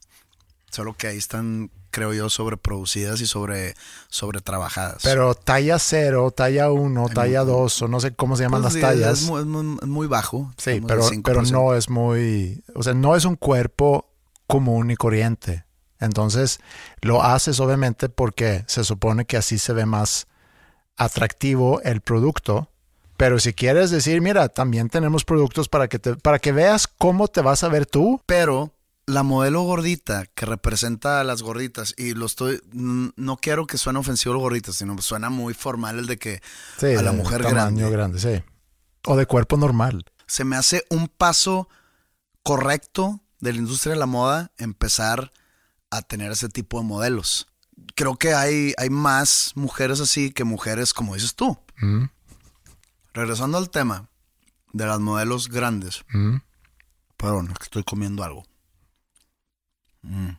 [0.71, 3.75] Solo que ahí están, creo yo, sobreproducidas y sobre,
[4.09, 5.03] sobre trabajadas.
[5.03, 9.23] pero talla 0, talla 1, talla 2, o no sé cómo se llaman las tallas.
[9.23, 10.53] Es muy, es bajo.
[10.57, 11.23] Sí, pero, al 5%.
[11.25, 14.09] pero no es muy, o sea, no es un cuerpo
[14.47, 15.65] común y corriente.
[16.01, 16.61] Entonces,
[17.01, 20.29] lo haces obviamente porque se supone que así se ve más
[20.97, 22.71] atractivo el producto.
[23.17, 27.27] Pero si quieres decir, mira, también tenemos productos para que te, para que veas cómo
[27.27, 28.23] te vas a ver tú.
[28.27, 28.73] Pero
[29.09, 33.99] la modelo gordita que representa a las gorditas, y lo estoy, no quiero que suene
[33.99, 36.43] ofensivo el gordita, sino suena muy formal el de que
[36.79, 37.91] Sí, a la mujer tamaño grande.
[37.91, 38.43] grande, sí.
[39.07, 40.05] O de cuerpo normal.
[40.27, 41.69] se me hace un paso
[42.43, 45.33] correcto de la industria de la moda empezar
[45.91, 47.49] a tener ese tipo de modelos.
[47.95, 51.57] Creo que hay, hay más mujeres así que mujeres como dices tú.
[51.81, 52.05] Mm,
[53.15, 54.09] Regresando al tema
[54.73, 56.05] de las modelos grandes.
[56.13, 56.37] mm.
[57.17, 58.45] Perdón, es que estoy comiendo algo.
[60.03, 60.31] Mm.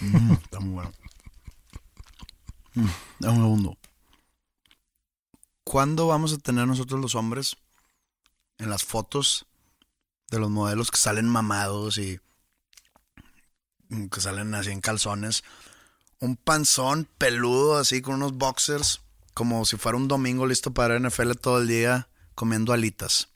[0.00, 0.92] Mm, está muy bueno.
[2.74, 2.88] Mm,
[3.26, 3.78] un segundo.
[5.64, 7.56] ¿Cuándo vamos a tener nosotros los hombres
[8.58, 9.46] en las fotos
[10.30, 12.20] de los modelos que salen mamados y
[13.88, 15.44] mm, que salen así en calzones?
[16.20, 19.02] Un panzón peludo así con unos boxers,
[19.34, 23.28] como si fuera un domingo listo para NFL todo el día comiendo alitas.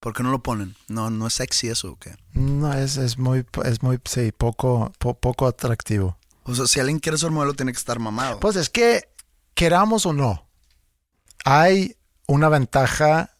[0.00, 0.76] ¿Por qué no lo ponen?
[0.88, 2.14] No, no es sexy eso, ¿o qué?
[2.32, 6.18] No, es, es muy, es muy, sí, poco, po- poco atractivo.
[6.44, 8.38] O sea, si alguien quiere ser modelo, tiene que estar mamado.
[8.38, 9.08] Pues es que,
[9.54, 10.46] queramos o no,
[11.44, 13.30] hay una ventaja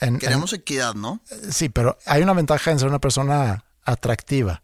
[0.00, 0.14] en...
[0.14, 1.20] en- Queremos equidad, ¿no?
[1.50, 4.62] sí, pero hay una ventaja en ser una persona atractiva.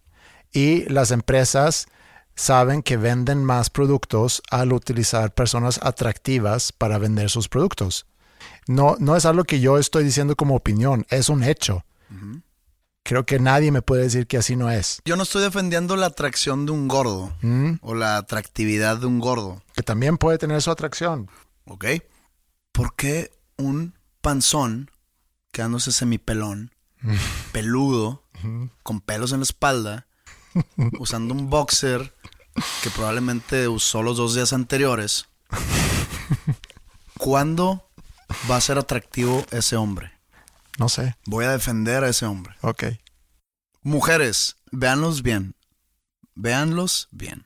[0.53, 1.87] Y las empresas
[2.35, 8.07] saben que venden más productos al utilizar personas atractivas para vender sus productos.
[8.69, 11.85] No, no es algo que yo estoy diciendo como opinión, es un hecho.
[13.05, 15.03] Creo que nadie me puede decir que así no es.
[15.05, 17.73] Yo no estoy defendiendo la atracción de un gordo ¿Mm?
[17.81, 21.29] o la atractividad de un gordo, Que también puede tener su atracción.
[21.67, 21.85] ¿ok?
[22.71, 24.91] ¿Por qué un panzón
[25.51, 26.71] quedándose semipelón,
[27.51, 28.23] peludo,
[28.83, 30.07] con pelos en la espalda,
[30.99, 32.15] usando un boxer
[32.83, 35.27] que probablemente usó los dos días anteriores?
[37.19, 37.91] ¿Cuándo
[38.51, 40.13] va a ser atractivo ese hombre?
[40.79, 41.17] No sé.
[41.27, 42.55] Voy a defender a ese hombre.
[42.61, 42.85] Ok.
[43.83, 45.55] Mujeres, véanlos bien.
[46.35, 47.45] Véanlos bien.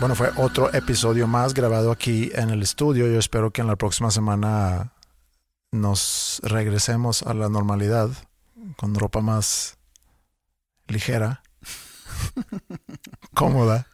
[0.00, 3.06] Bueno, fue otro episodio más grabado aquí en el estudio.
[3.06, 4.92] Yo espero que en la próxima semana
[5.72, 8.10] nos regresemos a la normalidad
[8.76, 9.78] con ropa más
[10.88, 11.42] ligera,
[13.34, 13.88] cómoda.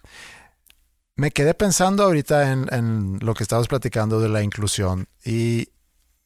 [1.16, 5.68] Me quedé pensando ahorita en, en lo que estabas platicando de la inclusión y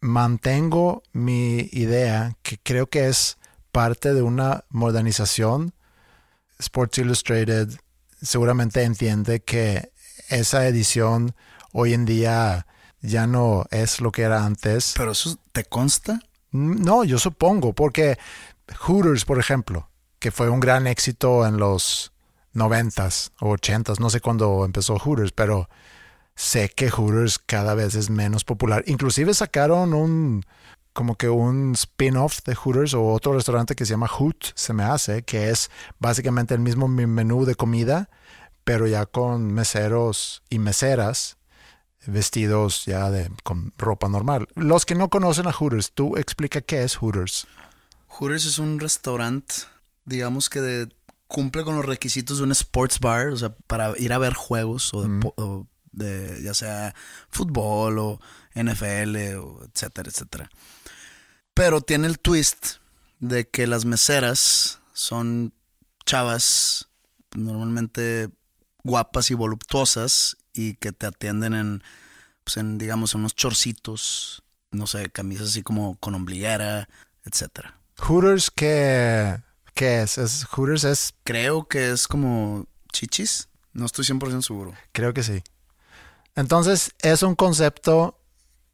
[0.00, 3.38] mantengo mi idea que creo que es
[3.72, 5.72] parte de una modernización.
[6.58, 7.70] Sports Illustrated
[8.22, 9.92] seguramente entiende que
[10.28, 11.34] esa edición
[11.72, 12.66] hoy en día
[13.00, 14.94] ya no es lo que era antes.
[14.96, 16.20] Pero eso te consta.
[16.52, 18.18] No, yo supongo, porque
[18.86, 22.12] Hooters, por ejemplo, que fue un gran éxito en los
[22.54, 25.68] noventas o ochentas, no sé cuándo empezó Hooters, pero
[26.34, 28.82] sé que Hooters cada vez es menos popular.
[28.86, 30.44] Inclusive sacaron un
[30.92, 34.84] como que un spin-off de Hooters o otro restaurante que se llama Hoot, se me
[34.84, 38.08] hace, que es básicamente el mismo menú de comida,
[38.62, 41.36] pero ya con meseros y meseras
[42.06, 44.46] vestidos ya de con ropa normal.
[44.54, 47.46] Los que no conocen a Hooters, tú explica qué es Hooters.
[48.06, 49.54] Hooters es un restaurante,
[50.04, 50.88] digamos que de-
[51.34, 54.94] cumple con los requisitos de un sports bar, o sea, para ir a ver juegos
[54.94, 56.94] o de, po- o de ya sea
[57.28, 58.20] fútbol o
[58.54, 60.48] NFL o etcétera, etcétera.
[61.54, 62.76] Pero tiene el twist
[63.18, 65.52] de que las meseras son
[66.06, 66.88] chavas
[67.34, 68.30] normalmente
[68.84, 71.82] guapas y voluptuosas y que te atienden en,
[72.44, 76.88] pues en digamos, en unos chorcitos, no sé, camisas así como con ombliguera,
[77.24, 77.80] etcétera.
[77.98, 79.40] Hooters, ¿qué,
[79.74, 80.18] qué es?
[80.18, 80.44] es?
[80.44, 81.14] Hooters es...
[81.24, 83.48] Creo que es como chichis.
[83.72, 84.72] No estoy 100% seguro.
[84.92, 85.42] Creo que sí.
[86.36, 88.18] Entonces, es un concepto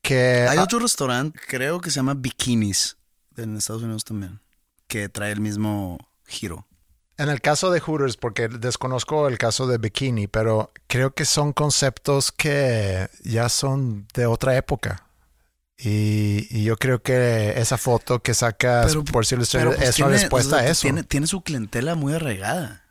[0.03, 0.47] que...
[0.49, 2.97] Hay otro restaurante, creo que se llama Bikinis,
[3.37, 4.41] en Estados Unidos también,
[4.87, 6.67] que trae el mismo giro.
[7.21, 11.53] En el caso de Hooters, porque desconozco el caso de Bikini, pero creo que son
[11.53, 15.07] conceptos que ya son de otra época.
[15.83, 20.66] Y, yo creo que esa foto que sacas por si pues es una respuesta a
[20.66, 20.83] eso.
[20.83, 22.85] Tiene, tiene su clientela muy arraigada.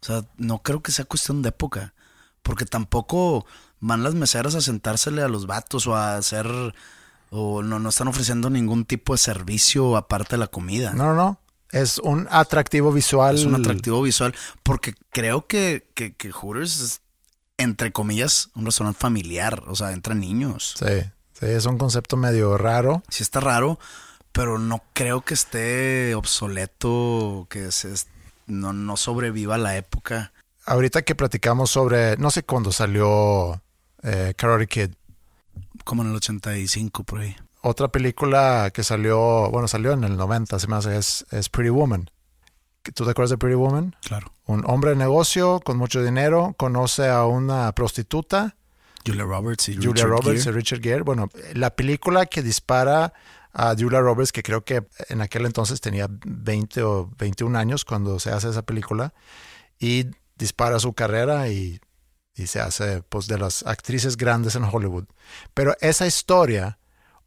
[0.00, 1.94] O sea, no creo que sea cuestión de época.
[2.42, 3.44] Porque tampoco
[3.80, 6.46] van las meseras a sentársele a los vatos o a hacer.
[7.30, 10.92] O no, no están ofreciendo ningún tipo de servicio aparte de la comida.
[10.92, 11.40] No, no.
[11.72, 13.34] Es un atractivo visual.
[13.34, 14.34] Es un atractivo visual.
[14.62, 17.00] Porque creo que, que, que Hooters es,
[17.56, 19.64] entre comillas, un restaurante familiar.
[19.66, 20.76] O sea, entran niños.
[20.78, 21.10] Sí.
[21.38, 23.02] Sí, es un concepto medio raro.
[23.08, 23.78] Sí está raro,
[24.32, 27.92] pero no creo que esté obsoleto, que se,
[28.46, 30.32] no, no sobreviva la época.
[30.64, 33.60] Ahorita que platicamos sobre, no sé cuándo salió
[34.02, 34.90] eh, Karate Kid.
[35.84, 37.36] Como en el 85, por ahí.
[37.60, 41.70] Otra película que salió, bueno, salió en el 90, se me hace, es, es Pretty
[41.70, 42.10] Woman.
[42.94, 43.94] ¿Tú te acuerdas de Pretty Woman?
[44.02, 44.32] Claro.
[44.46, 48.56] Un hombre de negocio con mucho dinero conoce a una prostituta
[49.06, 50.50] Julia Roberts y Julia Richard Roberts Gere.
[50.50, 51.02] y Richard Gere.
[51.02, 53.12] Bueno, la película que dispara
[53.52, 58.18] a Julia Roberts, que creo que en aquel entonces tenía 20 o 21 años cuando
[58.20, 59.14] se hace esa película,
[59.78, 61.80] y dispara su carrera y,
[62.34, 65.04] y se hace pues de las actrices grandes en Hollywood.
[65.54, 66.78] Pero esa historia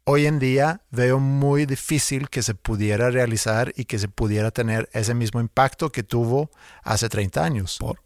[0.04, 4.88] hoy en día veo muy difícil que se pudiera realizar y que se pudiera tener
[4.92, 6.50] ese mismo impacto que tuvo
[6.82, 7.76] hace 30 años.
[7.78, 7.98] ¿Por?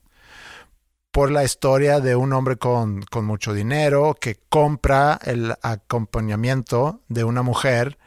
[1.14, 7.22] Por la historia de un hombre con, con, mucho dinero que compra el acompañamiento de
[7.22, 7.98] una mujer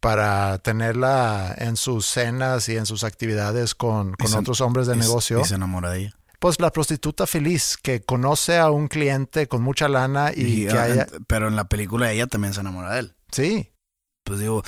[0.00, 4.94] para tenerla en sus cenas y en sus actividades con, con se, otros hombres de
[4.94, 5.42] y, negocio.
[5.42, 6.16] Y se enamora de ella.
[6.38, 10.78] Pues la prostituta feliz que conoce a un cliente con mucha lana y, y que
[10.78, 11.06] haya...
[11.26, 13.14] Pero en la película ella también se enamora de él.
[13.30, 13.74] Sí.
[14.22, 14.62] Pues digo,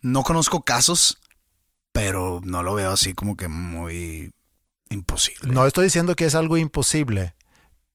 [0.00, 1.18] no conozco casos,
[1.90, 4.30] pero no lo veo así como que muy
[4.90, 5.52] imposible.
[5.52, 7.34] No estoy diciendo que es algo imposible,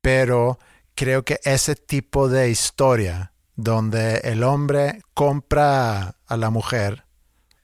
[0.02, 0.60] pero
[0.96, 7.06] creo que ese tipo de historia donde el hombre compra a la mujer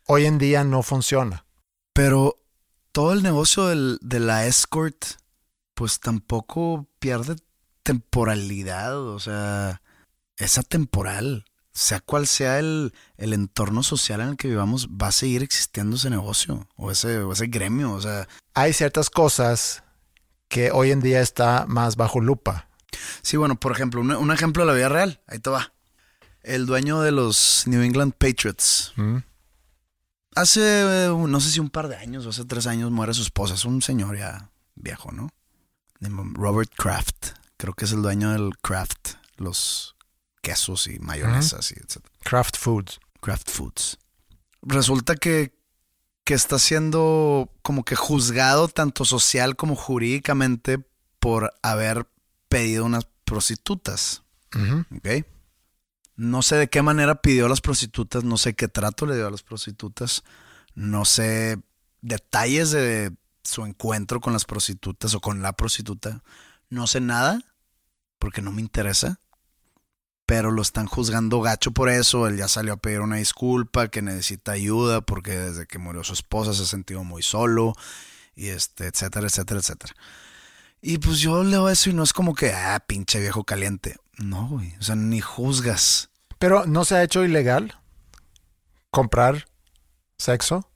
[0.07, 1.45] hoy en día no funciona.
[1.93, 2.37] Pero
[2.91, 5.05] todo el negocio del, de la escort,
[5.73, 7.35] pues tampoco pierde
[7.83, 9.81] temporalidad, o sea,
[10.37, 11.45] es atemporal.
[11.77, 15.95] Sea cual sea el, el, entorno social en el que vivamos, va a seguir existiendo
[15.95, 17.91] ese negocio o ese, o ese gremio.
[17.91, 19.83] O sea, hay ciertas cosas
[20.47, 22.67] que hoy en día está más bajo lupa.
[23.21, 25.21] Sí, bueno, por ejemplo, un, un ejemplo de la vida real.
[25.27, 25.71] Ahí te va.
[26.41, 28.93] El dueño de los New England Patriots.
[28.95, 29.17] ¿Mm?
[30.33, 33.53] Hace, no sé si un par de años o hace tres años muere su esposa.
[33.53, 35.29] Es un señor ya viejo, ¿no?
[35.99, 37.33] Robert Kraft.
[37.57, 39.15] Creo que es el dueño del Kraft.
[39.35, 39.95] Los
[40.47, 41.97] quesos y mayonesas y etc.
[42.23, 42.99] Kraft Foods.
[43.19, 43.97] Kraft Foods.
[44.61, 45.53] Resulta que,
[46.23, 50.79] que está siendo como que juzgado tanto social como jurídicamente
[51.19, 52.07] por haber
[52.47, 54.23] pedido unas prostitutas.
[54.55, 54.97] Uh -huh.
[54.97, 55.27] ¿Ok?
[56.15, 59.27] No sé de qué manera pidió a las prostitutas, no sé qué trato le dio
[59.27, 60.23] a las prostitutas,
[60.75, 61.59] no sé
[62.01, 63.11] detalles de
[63.43, 66.23] su encuentro con las prostitutas o con la prostituta.
[66.69, 67.41] No sé nada
[68.17, 69.19] porque no me interesa
[70.27, 72.27] pero lo están juzgando gacho por eso.
[72.27, 76.13] Él ya salió a pedir una disculpa, que necesita ayuda porque desde que murió su
[76.13, 77.73] esposa se ha sentido muy solo,
[78.35, 79.95] y este, etcétera, etcétera, etcétera.
[80.81, 83.95] Y pues yo leo eso y no es como que, ah, pinche viejo caliente.
[84.17, 86.09] No, güey, o sea, ni juzgas.
[86.37, 87.79] Pero no se ha hecho ilegal
[88.91, 89.47] comprar
[90.17, 90.69] sexo.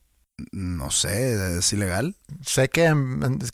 [0.52, 2.16] No sé, ¿es ilegal?
[2.44, 2.92] Sé que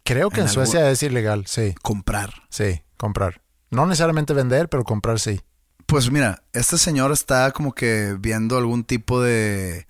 [0.04, 1.74] creo que en, en Suecia es ilegal, sí.
[1.82, 2.44] Comprar.
[2.50, 3.42] Sí, comprar.
[3.72, 5.42] No necesariamente vender, pero comprar sí.
[5.88, 9.88] Pues mira, este señor está como que viendo algún tipo de,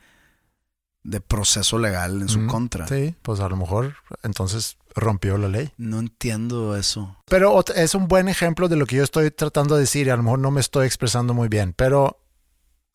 [1.04, 2.88] de proceso legal en su Mm, contra.
[2.88, 5.72] Sí, pues a lo mejor entonces rompió la ley.
[5.78, 7.18] No entiendo eso.
[7.26, 10.18] Pero es un buen ejemplo de lo que yo estoy tratando de decir y a
[10.18, 12.20] lo mejor no me estoy expresando muy bien, pero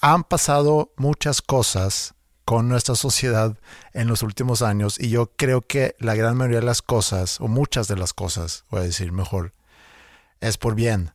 [0.00, 3.56] han pasado muchas cosas con nuestra sociedad
[3.94, 7.48] en los últimos años y yo creo que la gran mayoría de las cosas, o
[7.48, 9.54] muchas de las cosas, voy a decir mejor,
[10.40, 11.12] es por bien.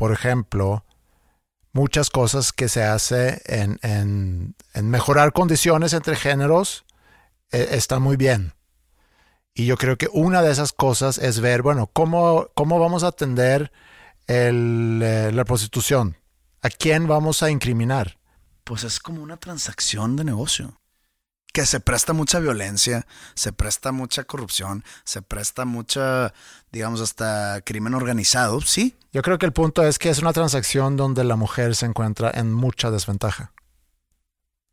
[0.00, 0.86] Por ejemplo,
[1.72, 4.54] muchas cosas que se hace en, en,
[4.88, 6.86] mejorar condiciones entre géneros
[7.52, 8.54] eh, están muy bien.
[9.52, 13.08] Y yo creo que una de esas cosas es ver, bueno, cómo, cómo vamos a
[13.08, 13.72] atender
[14.26, 16.16] el, eh, la prostitución.
[16.62, 18.18] ¿A quién vamos a incriminar?
[18.64, 20.80] Pues es como una transacción de negocio.
[21.52, 26.32] Que se presta mucha violencia, se presta mucha corrupción, se presta mucha,
[26.72, 28.96] digamos, hasta crimen organizado, sí.
[29.12, 32.30] Yo creo que el punto es que es una transacción donde la mujer se encuentra
[32.32, 33.52] en mucha desventaja.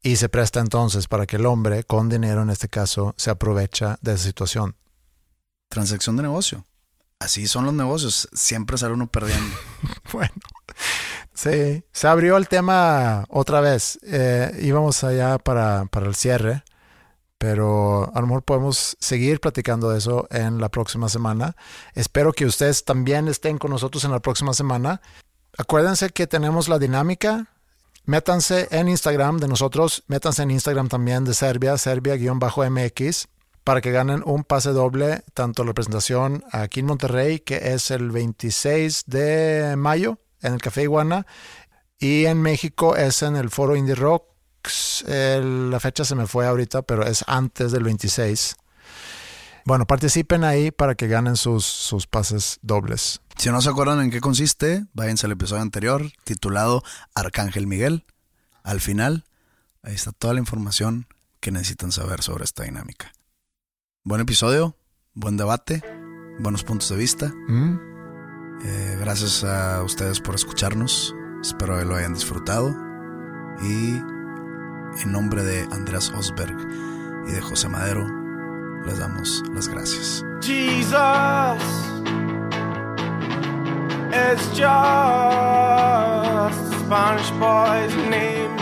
[0.03, 3.97] Y se presta entonces para que el hombre, con dinero en este caso, se aprovecha
[4.01, 4.75] de esa situación.
[5.69, 6.65] Transacción de negocio.
[7.19, 9.55] Así son los negocios, siempre sale uno perdiendo.
[10.13, 10.33] bueno,
[11.33, 13.97] sí, se abrió el tema otra vez.
[14.03, 16.63] Eh, íbamos allá para, para el cierre,
[17.37, 21.55] pero a lo mejor podemos seguir platicando de eso en la próxima semana.
[21.93, 25.01] Espero que ustedes también estén con nosotros en la próxima semana.
[25.57, 27.47] Acuérdense que tenemos la dinámica.
[28.05, 33.27] Métanse en Instagram de nosotros, métanse en Instagram también de Serbia, Serbia-MX
[33.67, 38.11] para que ganen un pase doble, tanto la presentación aquí en Monterrey, que es el
[38.11, 41.27] 26 de mayo en el Café Iguana,
[41.99, 43.95] y en México es en el Foro Indie
[44.67, 45.05] Rocks.
[45.07, 48.55] la fecha se me fue ahorita, pero es antes del 26.
[49.65, 53.21] Bueno, participen ahí para que ganen sus, sus pases dobles.
[53.37, 58.05] Si no se acuerdan en qué consiste, váyanse al episodio anterior titulado Arcángel Miguel.
[58.63, 59.25] Al final,
[59.83, 61.07] ahí está toda la información
[61.39, 63.11] que necesitan saber sobre esta dinámica.
[64.03, 64.77] Buen episodio,
[65.13, 65.83] buen debate,
[66.39, 67.33] buenos puntos de vista.
[67.47, 67.79] Mm.
[68.63, 71.13] Eh, gracias a ustedes por escucharnos.
[71.41, 72.73] Espero que lo hayan disfrutado.
[73.61, 74.16] Y
[75.01, 76.55] en nombre de Andreas Osberg
[77.27, 78.07] y de José Madero,
[78.85, 80.23] les damos las gracias.
[80.41, 81.61] Jesus
[84.11, 88.57] is just a Spanish boy's name.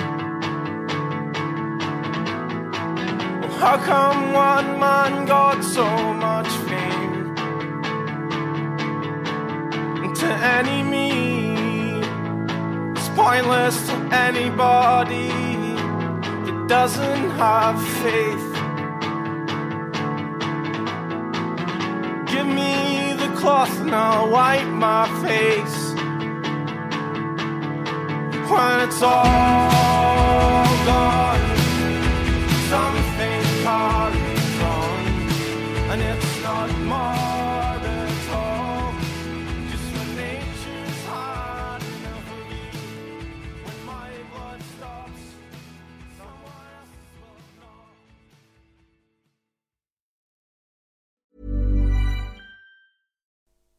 [3.60, 7.34] How come one man got so much fame?
[10.16, 12.02] To any me,
[12.96, 15.55] it's pointless to anybody
[16.68, 18.54] doesn't have faith.
[22.32, 25.94] Give me the cloth and I'll wipe my face.
[28.50, 31.46] When it's all gone,
[32.70, 35.00] something carries on,
[35.92, 37.55] and it's not more